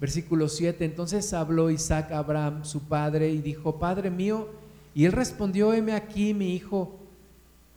[0.01, 4.49] Versículo 7, entonces habló Isaac a Abraham, su padre, y dijo, Padre mío,
[4.95, 6.97] y él respondió, heme aquí, mi hijo.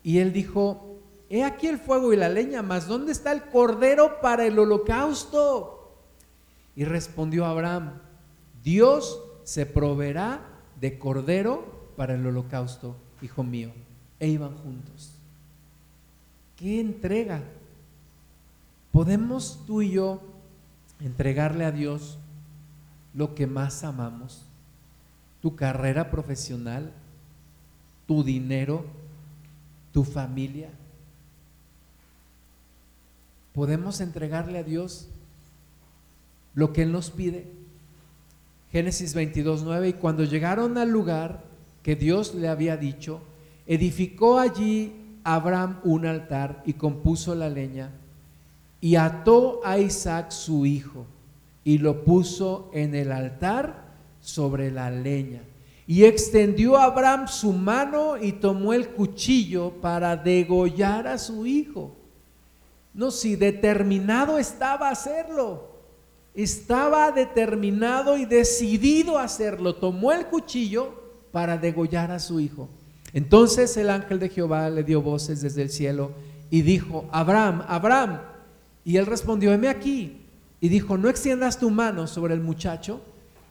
[0.04, 0.98] Y él dijo,
[1.30, 5.94] he aquí el fuego y la leña, mas ¿dónde está el cordero para el holocausto?
[6.76, 7.94] Y respondió Abraham,
[8.64, 10.42] Dios se proveerá
[10.82, 13.72] de cordero para el holocausto, hijo mío.
[14.20, 15.12] E iban juntos.
[16.56, 17.44] ¿Qué entrega?
[18.98, 20.20] ¿Podemos tú y yo
[21.00, 22.18] entregarle a Dios
[23.14, 24.42] lo que más amamos?
[25.40, 26.92] Tu carrera profesional,
[28.08, 28.86] tu dinero,
[29.94, 30.72] tu familia.
[33.54, 35.08] ¿Podemos entregarle a Dios
[36.56, 37.46] lo que Él nos pide?
[38.72, 41.44] Génesis 22, 9, y cuando llegaron al lugar
[41.84, 43.22] que Dios le había dicho,
[43.68, 47.92] edificó allí Abraham un altar y compuso la leña
[48.80, 51.06] y ató a Isaac su hijo
[51.64, 53.88] y lo puso en el altar
[54.22, 55.42] sobre la leña.
[55.86, 61.96] Y extendió Abraham su mano y tomó el cuchillo para degollar a su hijo.
[62.94, 65.72] No, si determinado estaba a hacerlo,
[66.36, 69.76] estaba determinado y decidido a hacerlo.
[69.76, 71.02] Tomó el cuchillo
[71.32, 72.70] para degollar a su hijo.
[73.14, 76.12] Entonces el ángel de Jehová le dio voces desde el cielo
[76.50, 78.20] y dijo, Abraham, Abraham.
[78.88, 80.22] Y él respondió, heme aquí.
[80.62, 83.02] Y dijo, no extiendas tu mano sobre el muchacho,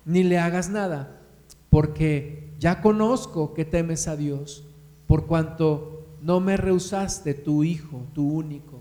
[0.06, 1.20] ni le hagas nada,
[1.68, 4.64] porque ya conozco que temes a Dios,
[5.06, 8.80] por cuanto no me rehusaste tu hijo, tu único.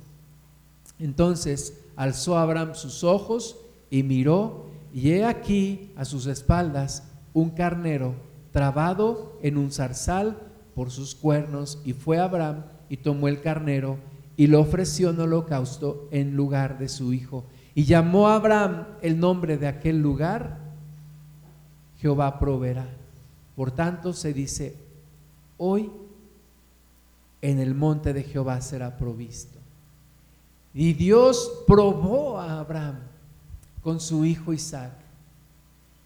[0.97, 3.57] Entonces alzó Abraham sus ojos
[3.89, 7.03] y miró, y he aquí a sus espaldas
[7.33, 8.15] un carnero
[8.53, 10.37] trabado en un zarzal
[10.73, 13.97] por sus cuernos, y fue Abraham y tomó el carnero
[14.37, 17.45] y lo ofreció en holocausto en lugar de su hijo.
[17.73, 20.59] Y llamó a Abraham el nombre de aquel lugar,
[21.99, 22.87] Jehová proveerá.
[23.55, 24.75] Por tanto se dice,
[25.57, 25.89] hoy
[27.41, 29.59] en el monte de Jehová será provisto.
[30.73, 32.99] Y Dios probó a Abraham
[33.81, 34.91] con su hijo Isaac.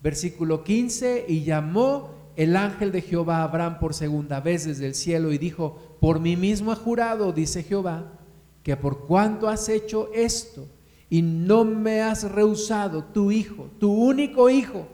[0.03, 4.95] Versículo 15, y llamó el ángel de Jehová a Abraham por segunda vez desde el
[4.95, 8.18] cielo y dijo, por mí mismo ha jurado, dice Jehová,
[8.63, 10.67] que por cuanto has hecho esto
[11.09, 14.87] y no me has rehusado tu hijo, tu único hijo,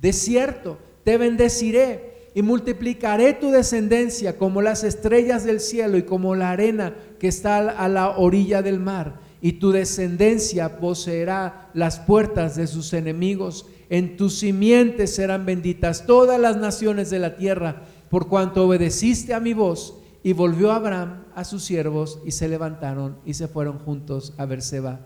[0.00, 6.34] de cierto, te bendeciré y multiplicaré tu descendencia como las estrellas del cielo y como
[6.34, 12.56] la arena que está a la orilla del mar y tu descendencia poseerá las puertas
[12.56, 13.66] de sus enemigos.
[13.88, 19.40] En tus simientes serán benditas todas las naciones de la tierra, por cuanto obedeciste a
[19.40, 19.94] mi voz.
[20.24, 25.00] Y volvió Abraham a sus siervos y se levantaron y se fueron juntos a Berseba.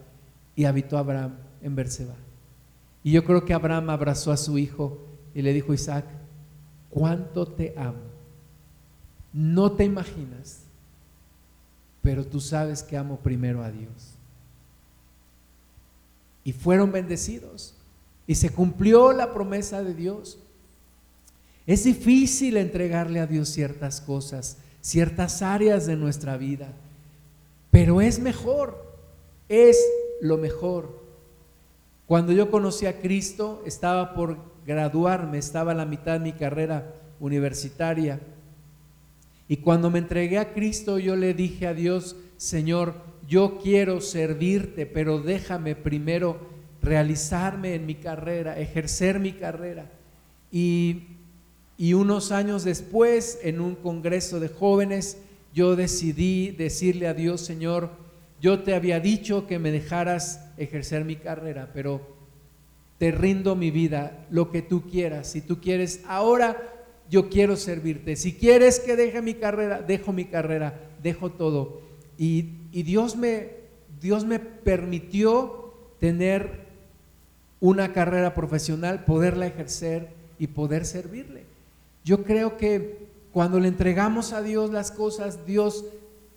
[0.55, 2.15] Y habitó Abraham en Berseba.
[3.03, 4.99] Y yo creo que Abraham abrazó a su hijo
[5.35, 6.05] y le dijo, Isaac,
[6.91, 8.13] cuánto te amo.
[9.33, 10.61] No te imaginas,
[12.03, 14.13] pero tú sabes que amo primero a Dios
[16.45, 17.75] y fueron bendecidos.
[18.27, 20.39] Y se cumplió la promesa de Dios.
[21.67, 26.69] Es difícil entregarle a Dios ciertas cosas, ciertas áreas de nuestra vida,
[27.71, 28.85] pero es mejor,
[29.49, 29.79] es
[30.21, 31.01] lo mejor.
[32.07, 36.95] Cuando yo conocí a Cristo, estaba por graduarme, estaba a la mitad de mi carrera
[37.21, 38.21] universitaria.
[39.49, 42.95] Y cuando me entregué a Cristo, yo le dije a Dios, Señor,
[43.29, 46.39] yo quiero servirte, pero déjame primero
[46.83, 49.87] realizarme en mi carrera, ejercer mi carrera.
[50.51, 51.12] Y,
[51.95, 55.19] unos años después, en un congreso de jóvenes,
[55.53, 57.91] yo decidí decirle a Dios, Señor,
[58.41, 62.01] yo te había dicho que me dejaras ejercer mi carrera, pero
[62.99, 65.29] te rindo mi vida, lo que tú quieras.
[65.29, 66.57] Si tú quieres, ahora
[67.11, 68.17] yo quiero servirte.
[68.17, 71.83] Si quieres que deje mi carrera, dejo mi carrera, dejo todo.
[72.17, 73.51] Y y Dios me,
[74.01, 76.63] Dios me permitió tener
[77.61, 80.09] una carrera profesional, poderla ejercer
[80.39, 81.45] y poder servirle.
[82.05, 85.85] Yo creo que cuando le entregamos a Dios las cosas, Dios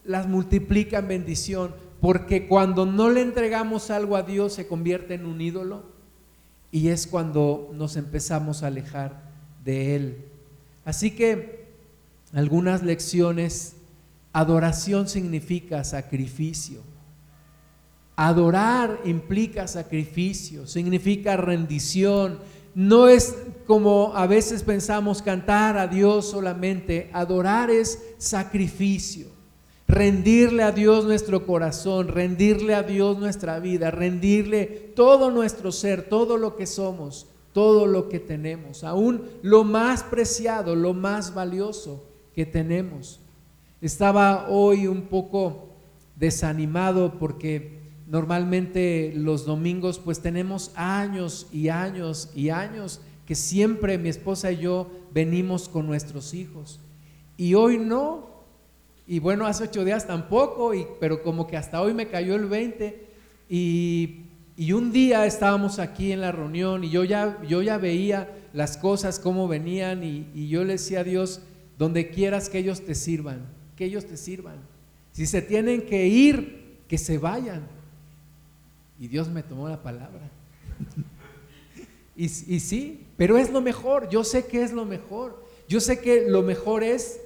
[0.04, 5.26] las multiplica en bendición, porque cuando no le entregamos algo a Dios se convierte en
[5.26, 5.84] un ídolo
[6.72, 9.24] y es cuando nos empezamos a alejar
[9.64, 10.26] de Él.
[10.84, 11.66] Así que
[12.34, 13.76] algunas lecciones
[14.36, 16.82] Adoración significa sacrificio.
[18.18, 22.40] Adorar implica sacrificio, significa rendición.
[22.76, 27.10] No es como a veces pensamos cantar a Dios solamente.
[27.14, 29.34] Adorar es sacrificio.
[29.88, 34.66] rendirle a Dios nuestro corazón, rendirle a Dios nuestra vida, rendirle
[34.96, 40.76] todo nuestro ser, todo lo que somos, todo lo que tenemos, aún lo más preciado,
[40.76, 42.04] lo más valioso
[42.34, 43.20] que tenemos.
[43.80, 45.70] Estaba hoy un poco
[46.16, 54.10] desanimado porque normalmente los domingos pues tenemos años y años y años que siempre mi
[54.10, 56.80] esposa y yo venimos con nuestros hijos.
[57.38, 58.36] Y hoy no,
[59.08, 62.46] y bueno, hace ocho días tampoco, y, pero como que hasta hoy me cayó el
[62.46, 63.08] 20.
[63.50, 64.22] Y,
[64.74, 69.20] un día estábamos aquí en la reunión y yo ya, yo ya veía las cosas,
[69.20, 71.42] cómo venían, y, y yo le decía a Dios,
[71.78, 73.46] donde quieras que ellos te sirvan,
[73.76, 74.56] que ellos te sirvan.
[75.12, 77.68] Si se tienen que ir, que se vayan.
[79.00, 80.30] Y Dios me tomó la palabra.
[82.16, 85.44] y, sí, pero es lo mejor, yo sé que es lo mejor.
[85.68, 87.20] Yo sé que lo mejor es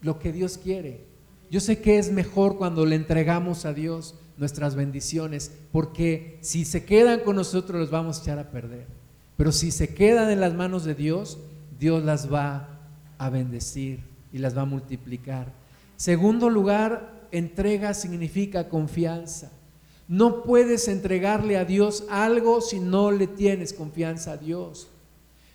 [0.00, 1.04] lo que Dios quiere.
[1.50, 6.84] Yo sé que es mejor cuando le entregamos a Dios nuestras bendiciones, porque si se
[6.84, 8.86] quedan con nosotros los vamos a echar a perder.
[9.36, 11.38] Pero si se quedan en las manos de Dios,
[11.78, 12.80] Dios las va
[13.18, 14.00] a bendecir
[14.32, 15.52] y las va a multiplicar.
[15.96, 19.52] Segundo lugar, entrega significa confianza.
[20.06, 24.88] No puedes entregarle a Dios algo si no le tienes confianza a Dios.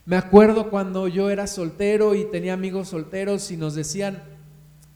[0.06, 4.24] Me acuerdo cuando yo era soltero y tenía amigos solteros y nos decían,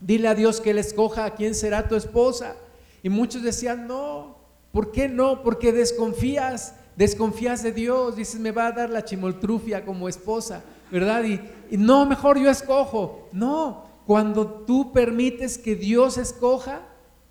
[0.03, 2.57] Dile a Dios que Él escoja a quién será tu esposa.
[3.01, 4.37] Y muchos decían, no,
[4.73, 5.43] ¿por qué no?
[5.43, 8.17] Porque desconfías, desconfías de Dios.
[8.17, 11.23] Dices, me va a dar la chimoltrufia como esposa, ¿verdad?
[11.23, 11.39] Y,
[11.71, 13.29] y no, mejor yo escojo.
[13.31, 16.81] No, cuando tú permites que Dios escoja,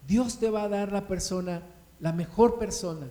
[0.06, 1.62] Dios te va a dar la persona,
[2.02, 3.06] la mejor persona,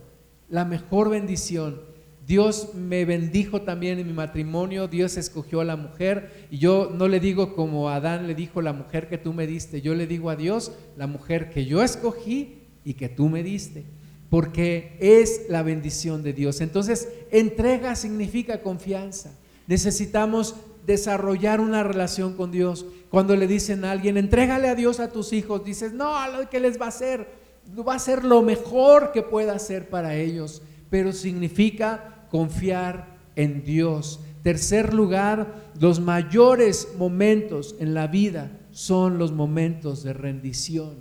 [0.50, 1.82] la mejor bendición.
[2.28, 7.08] Dios me bendijo también en mi matrimonio, Dios escogió a la mujer y yo no
[7.08, 10.30] le digo como Adán le dijo la mujer que tú me diste, yo le digo
[10.30, 13.86] a Dios la mujer que yo escogí y que tú me diste,
[14.30, 16.60] porque es la bendición de Dios.
[16.60, 19.32] Entonces, entrega significa confianza.
[19.68, 22.86] Necesitamos desarrollar una relación con Dios.
[23.10, 26.14] Cuando le dicen a alguien, entrégale a Dios a tus hijos, dices, no,
[26.50, 27.41] que les va a hacer,
[27.88, 34.20] va a ser lo mejor que pueda hacer para ellos, pero significa confiar en Dios.
[34.44, 40.96] Tercer lugar, los mayores momentos en la vida son los momentos de rendición.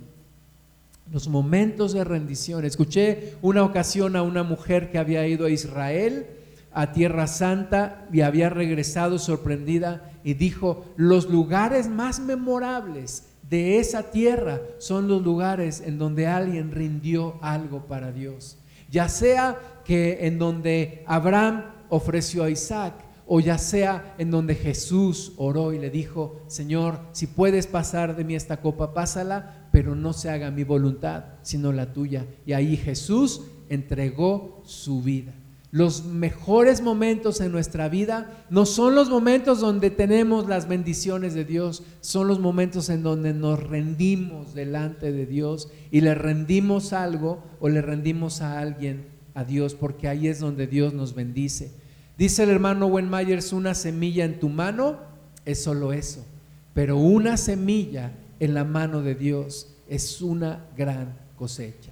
[1.11, 2.63] Los momentos de rendición.
[2.63, 6.27] Escuché una ocasión a una mujer que había ido a Israel,
[6.71, 14.11] a Tierra Santa, y había regresado sorprendida y dijo, los lugares más memorables de esa
[14.11, 18.57] tierra son los lugares en donde alguien rindió algo para Dios.
[18.89, 22.93] Ya sea que en donde Abraham ofreció a Isaac,
[23.27, 28.23] o ya sea en donde Jesús oró y le dijo, Señor, si puedes pasar de
[28.23, 32.25] mí esta copa, pásala, pero no se haga mi voluntad, sino la tuya.
[32.45, 35.33] Y ahí Jesús entregó su vida.
[35.71, 41.45] Los mejores momentos en nuestra vida no son los momentos donde tenemos las bendiciones de
[41.45, 47.41] Dios, son los momentos en donde nos rendimos delante de Dios y le rendimos algo
[47.61, 51.71] o le rendimos a alguien a Dios, porque ahí es donde Dios nos bendice.
[52.17, 54.97] Dice el hermano Myers una semilla en tu mano
[55.45, 56.25] es solo eso,
[56.73, 58.11] pero una semilla
[58.41, 61.91] en la mano de Dios es una gran cosecha.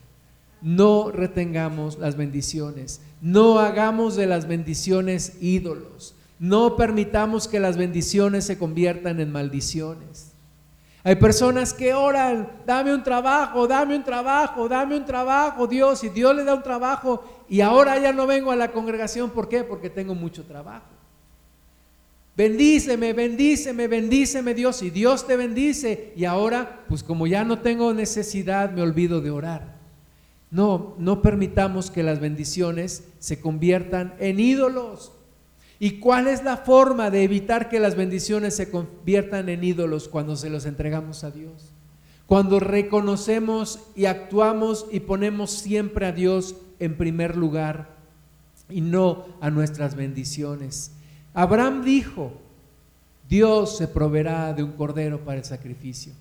[0.62, 8.46] No retengamos las bendiciones, no hagamos de las bendiciones ídolos, no permitamos que las bendiciones
[8.46, 10.32] se conviertan en maldiciones.
[11.04, 16.10] Hay personas que oran, dame un trabajo, dame un trabajo, dame un trabajo, Dios, y
[16.10, 19.64] Dios le da un trabajo y ahora ya no vengo a la congregación, ¿por qué?
[19.64, 20.88] Porque tengo mucho trabajo.
[22.36, 27.94] Bendíceme, bendíceme, bendíceme Dios, y Dios te bendice, y ahora, pues como ya no tengo
[27.94, 29.79] necesidad, me olvido de orar.
[30.52, 35.12] No, no permitamos que las bendiciones se conviertan en ídolos.
[35.80, 40.36] ¿Y cuál es la forma de evitar que las bendiciones se conviertan en ídolos cuando
[40.36, 41.72] se los entregamos a Dios?
[42.26, 47.90] Cuando reconocemos y actuamos y ponemos siempre a Dios en primer lugar
[48.70, 50.92] y no a nuestras bendiciones.
[51.34, 52.34] Abraham dijo,
[53.30, 56.14] Dios se proveerá de un cordero para el sacrificio.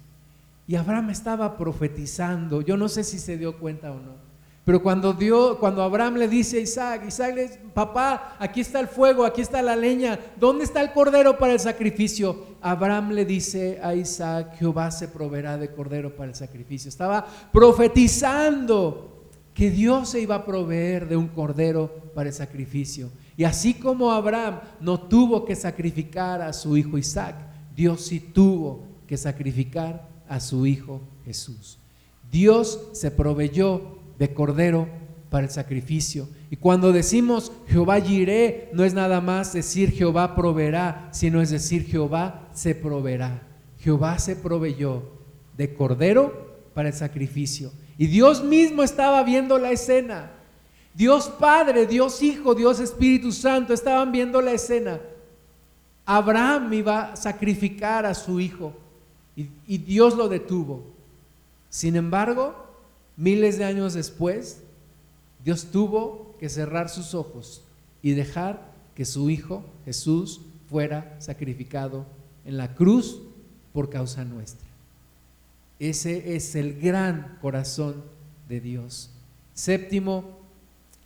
[0.68, 4.28] Y Abraham estaba profetizando, yo no sé si se dio cuenta o no.
[4.66, 8.78] Pero cuando, Dios, cuando Abraham le dice a Isaac, Isaac le dice, papá, aquí está
[8.78, 12.48] el fuego, aquí está la leña, ¿dónde está el cordero para el sacrificio?
[12.60, 16.90] Abraham le dice a Isaac, Jehová se proveerá de cordero para el sacrificio.
[16.90, 23.08] Estaba profetizando que Dios se iba a proveer de un cordero para el sacrificio.
[23.38, 27.36] Y así como Abraham no tuvo que sacrificar a su hijo Isaac,
[27.74, 31.78] Dios sí tuvo que sacrificar a su hijo Jesús.
[32.30, 34.88] Dios se proveyó de cordero
[35.30, 36.28] para el sacrificio.
[36.50, 41.86] Y cuando decimos Jehová iré, no es nada más decir Jehová proveerá, sino es decir
[41.86, 43.42] Jehová se proveerá.
[43.78, 45.02] Jehová se proveyó
[45.56, 47.72] de cordero para el sacrificio.
[47.96, 50.32] Y Dios mismo estaba viendo la escena.
[50.94, 55.00] Dios Padre, Dios Hijo, Dios Espíritu Santo estaban viendo la escena.
[56.04, 58.74] Abraham iba a sacrificar a su hijo
[59.66, 60.82] y, Dios lo detuvo.
[61.70, 62.56] Sin embargo,
[63.16, 64.62] miles de años después,
[65.44, 67.62] Dios tuvo que cerrar sus ojos
[68.02, 72.04] y dejar que su Hijo Jesús fuera sacrificado
[72.44, 73.20] en la cruz
[73.72, 74.66] por causa nuestra.
[75.78, 78.02] Ese es el gran corazón
[78.48, 79.10] de Dios.
[79.54, 80.24] Séptimo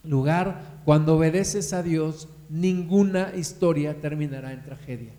[0.05, 5.13] lugar, cuando obedeces a Dios, ninguna historia terminará en tragedia.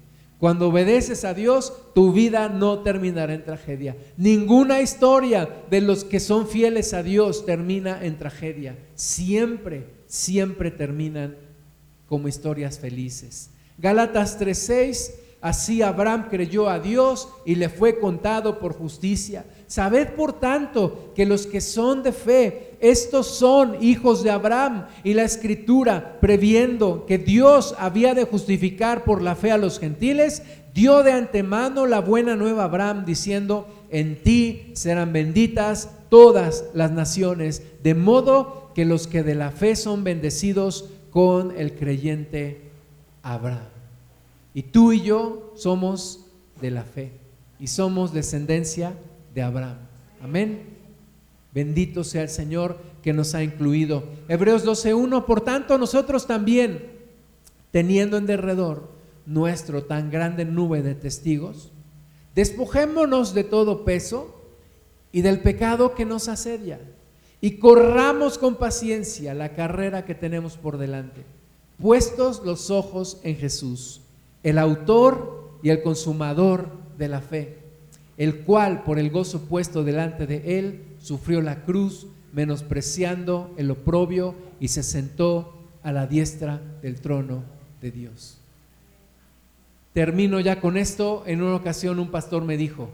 [0.44, 3.96] Cuando obedeces a Dios, tu vida no terminará en tragedia.
[4.18, 8.78] Ninguna historia de los que son fieles a Dios termina en tragedia.
[8.94, 11.38] Siempre, siempre terminan
[12.08, 13.52] como historias felices.
[13.78, 19.46] Gálatas 3:6, así Abraham creyó a Dios y le fue contado por justicia.
[19.74, 24.86] Sabed por tanto que los que son de fe, estos son hijos de Abraham.
[25.04, 30.44] Y la escritura, previendo que Dios había de justificar por la fe a los gentiles,
[30.76, 36.92] dio de antemano la buena nueva a Abraham, diciendo, en ti serán benditas todas las
[36.92, 42.62] naciones, de modo que los que de la fe son bendecidos con el creyente
[43.24, 43.70] Abraham.
[44.54, 46.28] Y tú y yo somos
[46.62, 47.12] de la fe
[47.60, 48.94] y somos descendencia
[49.34, 49.78] de Abraham.
[50.22, 50.62] Amén.
[51.54, 54.04] Bendito sea el Señor que nos ha incluido.
[54.28, 56.92] Hebreos 12.1, por tanto nosotros también,
[57.72, 58.90] teniendo en derredor
[59.26, 61.72] nuestro tan grande nube de testigos,
[62.36, 64.42] despojémonos de todo peso
[65.12, 66.80] y del pecado que nos asedia
[67.40, 71.24] y corramos con paciencia la carrera que tenemos por delante,
[71.80, 74.02] puestos los ojos en Jesús,
[74.42, 77.63] el autor y el consumador de la fe
[78.24, 84.34] el cual por el gozo puesto delante de él sufrió la cruz, menospreciando el oprobio
[84.62, 87.44] y se sentó a la diestra del trono
[87.82, 88.38] de Dios.
[89.92, 91.24] Termino ya con esto.
[91.28, 92.90] En una ocasión un pastor me dijo,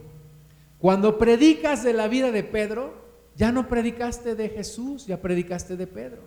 [0.78, 2.94] cuando predicas de la vida de Pedro,
[3.36, 6.22] ya no predicaste de Jesús, ya predicaste de Pedro.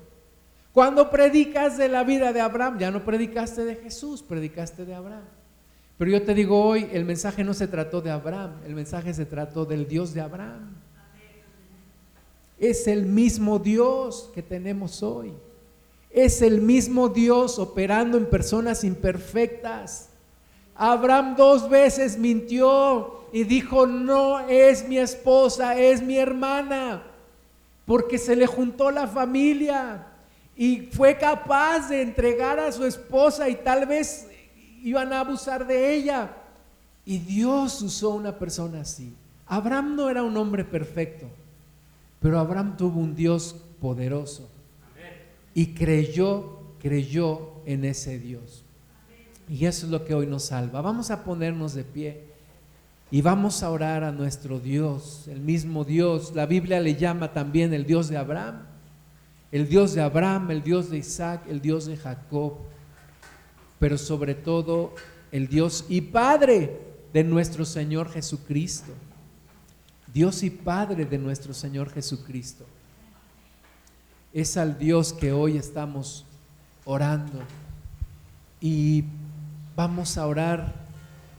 [0.72, 5.26] Cuando predicas de la vida de Abraham, ya no predicaste de Jesús, predicaste de Abraham.
[6.04, 9.26] Pero yo te digo hoy, el mensaje no se trató de Abraham, el mensaje se
[9.26, 10.76] trató del Dios de Abraham.
[12.60, 15.32] Es el mismo Dios que tenemos hoy.
[16.10, 20.10] Es el mismo Dios operando en personas imperfectas.
[20.76, 27.02] Abraham dos veces mintió y dijo, no es mi esposa, es mi hermana,
[27.86, 30.06] porque se le juntó la familia
[30.54, 34.28] y fue capaz de entregar a su esposa y tal vez
[34.84, 36.30] iban a abusar de ella.
[37.06, 39.14] Y Dios usó una persona así.
[39.48, 41.28] Abraham no era un hombre perfecto,
[42.20, 44.50] pero Abraham tuvo un Dios poderoso
[45.54, 48.64] y creyó, creyó en ese Dios.
[49.50, 50.82] Y eso es lo que hoy nos salva.
[50.82, 52.24] Vamos a ponernos de pie
[53.12, 56.34] y vamos a orar a nuestro Dios, el mismo Dios.
[56.34, 58.62] La Biblia le llama también el Dios de Abraham,
[59.52, 62.54] el Dios de Abraham, el Dios de Isaac, el Dios de Jacob
[63.80, 64.96] pero sobre todo
[65.32, 66.80] el Dios y Padre
[67.12, 68.92] de nuestro Señor Jesucristo.
[70.14, 72.66] Dios y Padre de nuestro Señor Jesucristo.
[74.32, 76.26] Es al Dios que hoy estamos
[76.86, 77.40] orando.
[78.62, 79.06] Y
[79.76, 80.74] vamos a orar.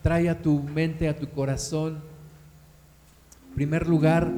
[0.03, 2.03] Trae a tu mente, a tu corazón,
[3.49, 4.31] en primer lugar,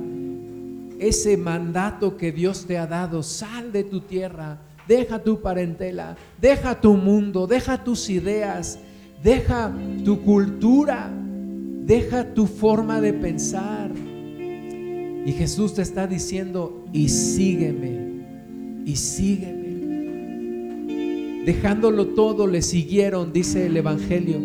[1.00, 3.22] ese mandato que Dios te ha dado.
[3.22, 8.78] Sal de tu tierra deja tu parentela, deja tu mundo, deja tus ideas,
[9.22, 9.72] deja
[10.04, 11.10] tu cultura,
[11.84, 13.90] deja tu forma de pensar.
[15.24, 18.24] Y Jesús te está diciendo, y sígueme,
[18.84, 19.66] y sígueme.
[21.44, 24.38] Dejándolo todo, le siguieron, dice el Evangelio.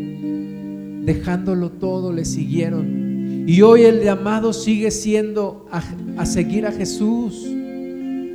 [1.06, 3.46] Dejándolo todo, le siguieron.
[3.48, 5.84] Y hoy el llamado sigue siendo a,
[6.18, 7.48] a seguir a Jesús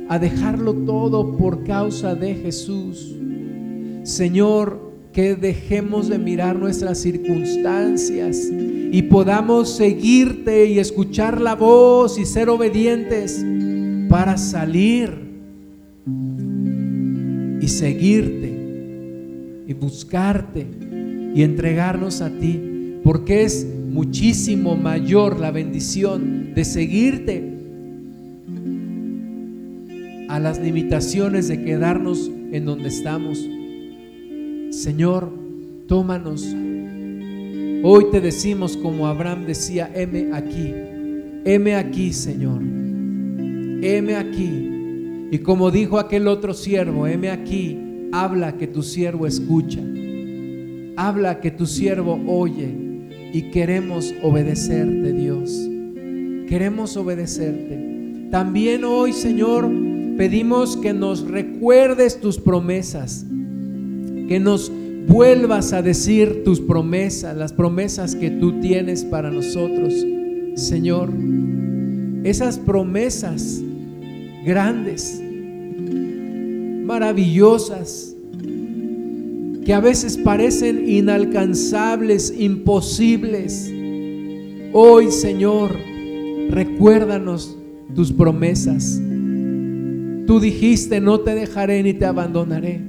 [0.09, 3.15] a dejarlo todo por causa de Jesús.
[4.03, 12.25] Señor, que dejemos de mirar nuestras circunstancias y podamos seguirte y escuchar la voz y
[12.25, 13.43] ser obedientes
[14.09, 15.27] para salir
[17.59, 18.53] y seguirte
[19.67, 20.67] y buscarte
[21.33, 27.56] y entregarnos a ti, porque es muchísimo mayor la bendición de seguirte
[30.39, 33.47] las limitaciones de quedarnos en donde estamos.
[34.71, 35.31] Señor,
[35.87, 36.45] tómanos.
[37.83, 40.73] Hoy te decimos como Abraham decía, heme aquí,
[41.45, 44.69] heme aquí, Señor, heme aquí.
[45.31, 47.77] Y como dijo aquel otro siervo, heme aquí,
[48.11, 49.81] habla que tu siervo escucha,
[50.95, 52.73] habla que tu siervo oye
[53.33, 55.51] y queremos obedecerte, Dios.
[56.47, 58.29] Queremos obedecerte.
[58.31, 59.69] También hoy, Señor,
[60.17, 63.25] pedimos que nos recuerdes tus promesas,
[64.27, 64.71] que nos
[65.07, 69.93] vuelvas a decir tus promesas, las promesas que tú tienes para nosotros,
[70.55, 71.11] Señor.
[72.23, 73.61] Esas promesas
[74.43, 75.21] grandes,
[76.83, 78.15] maravillosas,
[79.63, 83.71] que a veces parecen inalcanzables, imposibles.
[84.73, 85.77] Hoy, Señor,
[86.49, 87.57] recuérdanos
[87.93, 89.01] tus promesas.
[90.27, 92.81] Tú dijiste, no te dejaré ni te abandonaré.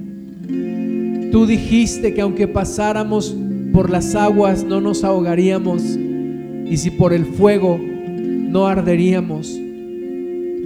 [1.31, 3.33] Tú dijiste que aunque pasáramos
[3.71, 9.57] por las aguas no nos ahogaríamos y si por el fuego no arderíamos.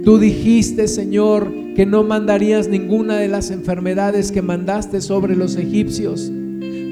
[0.04, 6.32] Tú dijiste, Señor, que no mandarías ninguna de las enfermedades que mandaste sobre los egipcios.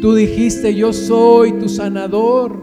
[0.01, 2.63] Tú dijiste, yo soy tu sanador.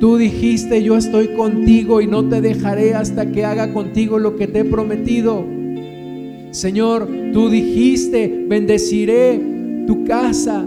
[0.00, 4.46] Tú dijiste, yo estoy contigo y no te dejaré hasta que haga contigo lo que
[4.46, 5.55] te he prometido.
[6.56, 9.38] Señor, tú dijiste, bendeciré
[9.86, 10.66] tu casa.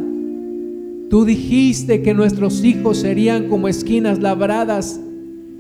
[1.10, 5.02] Tú dijiste que nuestros hijos serían como esquinas labradas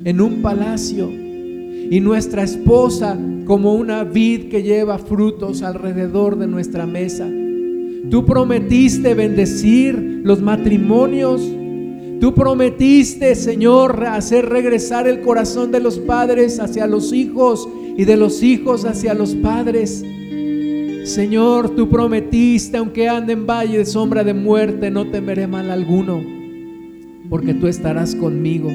[0.03, 6.85] en un palacio y nuestra esposa como una vid que lleva frutos alrededor de nuestra
[6.85, 7.27] mesa.
[8.11, 11.41] Tú prometiste bendecir los matrimonios.
[12.21, 17.67] Tú prometiste, Señor, hacer regresar el corazón de los padres hacia los hijos
[17.97, 20.05] y de los hijos hacia los padres.
[21.09, 26.21] Señor, tú prometiste, aunque ande en valle de sombra de muerte, no temeré mal alguno,
[27.31, 28.69] porque tú estarás conmigo.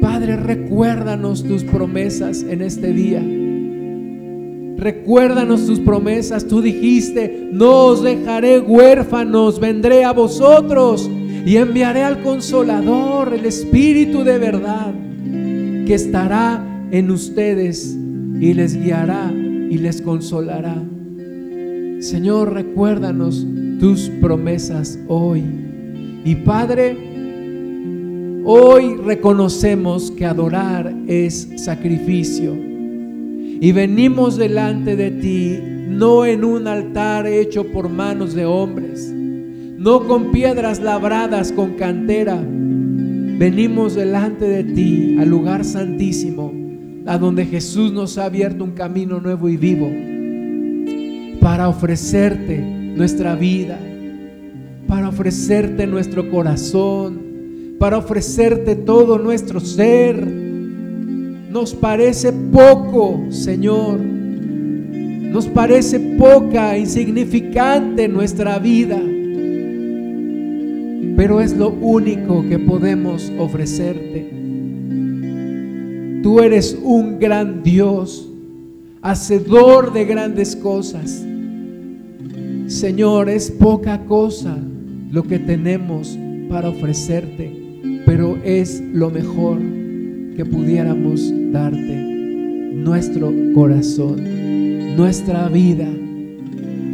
[0.00, 3.22] Padre, recuérdanos tus promesas en este día.
[4.78, 6.46] Recuérdanos tus promesas.
[6.46, 11.06] Tú dijiste, no os dejaré huérfanos, vendré a vosotros
[11.44, 14.94] y enviaré al consolador, el Espíritu de verdad,
[15.86, 17.94] que estará en ustedes
[18.40, 20.95] y les guiará y les consolará.
[22.00, 23.46] Señor, recuérdanos
[23.80, 25.42] tus promesas hoy.
[26.24, 26.94] Y Padre,
[28.44, 32.54] hoy reconocemos que adorar es sacrificio.
[32.54, 40.06] Y venimos delante de ti, no en un altar hecho por manos de hombres, no
[40.06, 42.38] con piedras labradas con cantera.
[42.38, 46.52] Venimos delante de ti al lugar santísimo,
[47.06, 50.15] a donde Jesús nos ha abierto un camino nuevo y vivo
[51.46, 53.78] para ofrecerte nuestra vida,
[54.88, 60.26] para ofrecerte nuestro corazón, para ofrecerte todo nuestro ser.
[60.26, 64.00] Nos parece poco, Señor.
[64.00, 69.00] Nos parece poca, insignificante nuestra vida.
[71.16, 74.32] Pero es lo único que podemos ofrecerte.
[76.24, 78.28] Tú eres un gran Dios,
[79.00, 81.24] hacedor de grandes cosas.
[82.76, 84.54] Señor, es poca cosa
[85.10, 86.18] lo que tenemos
[86.50, 87.50] para ofrecerte,
[88.04, 89.60] pero es lo mejor
[90.36, 91.96] que pudiéramos darte.
[92.74, 95.88] Nuestro corazón, nuestra vida,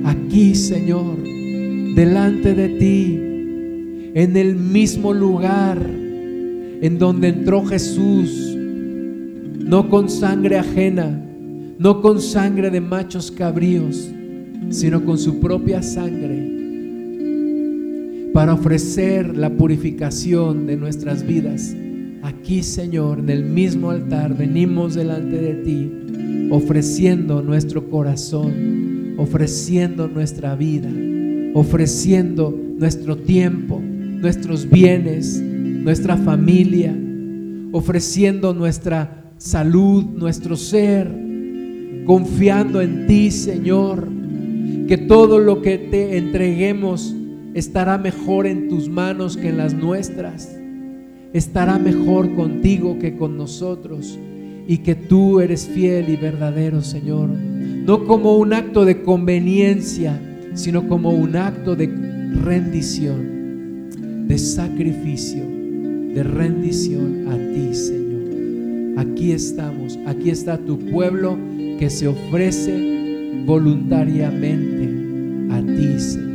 [0.04, 1.20] aquí, Señor,
[1.96, 3.18] delante de ti,
[4.14, 8.56] en el mismo lugar en donde entró Jesús,
[9.58, 11.26] no con sangre ajena,
[11.80, 14.08] no con sangre de machos cabríos,
[14.70, 16.52] sino con su propia sangre
[18.32, 21.74] para ofrecer la purificación de nuestras vidas.
[22.22, 30.54] Aquí, Señor, en el mismo altar, venimos delante de ti, ofreciendo nuestro corazón, ofreciendo nuestra
[30.54, 30.88] vida,
[31.54, 36.96] ofreciendo nuestro tiempo, nuestros bienes, nuestra familia,
[37.72, 41.10] ofreciendo nuestra salud, nuestro ser,
[42.06, 44.11] confiando en ti, Señor
[44.92, 47.16] que todo lo que te entreguemos
[47.54, 50.54] estará mejor en tus manos que en las nuestras.
[51.32, 54.18] Estará mejor contigo que con nosotros.
[54.68, 57.30] Y que tú eres fiel y verdadero, Señor.
[57.30, 60.20] No como un acto de conveniencia,
[60.52, 61.86] sino como un acto de
[62.44, 63.88] rendición,
[64.28, 65.42] de sacrificio,
[66.14, 68.98] de rendición a ti, Señor.
[68.98, 71.38] Aquí estamos, aquí está tu pueblo
[71.78, 72.91] que se ofrece
[73.44, 76.31] voluntariamente a ti, Señor.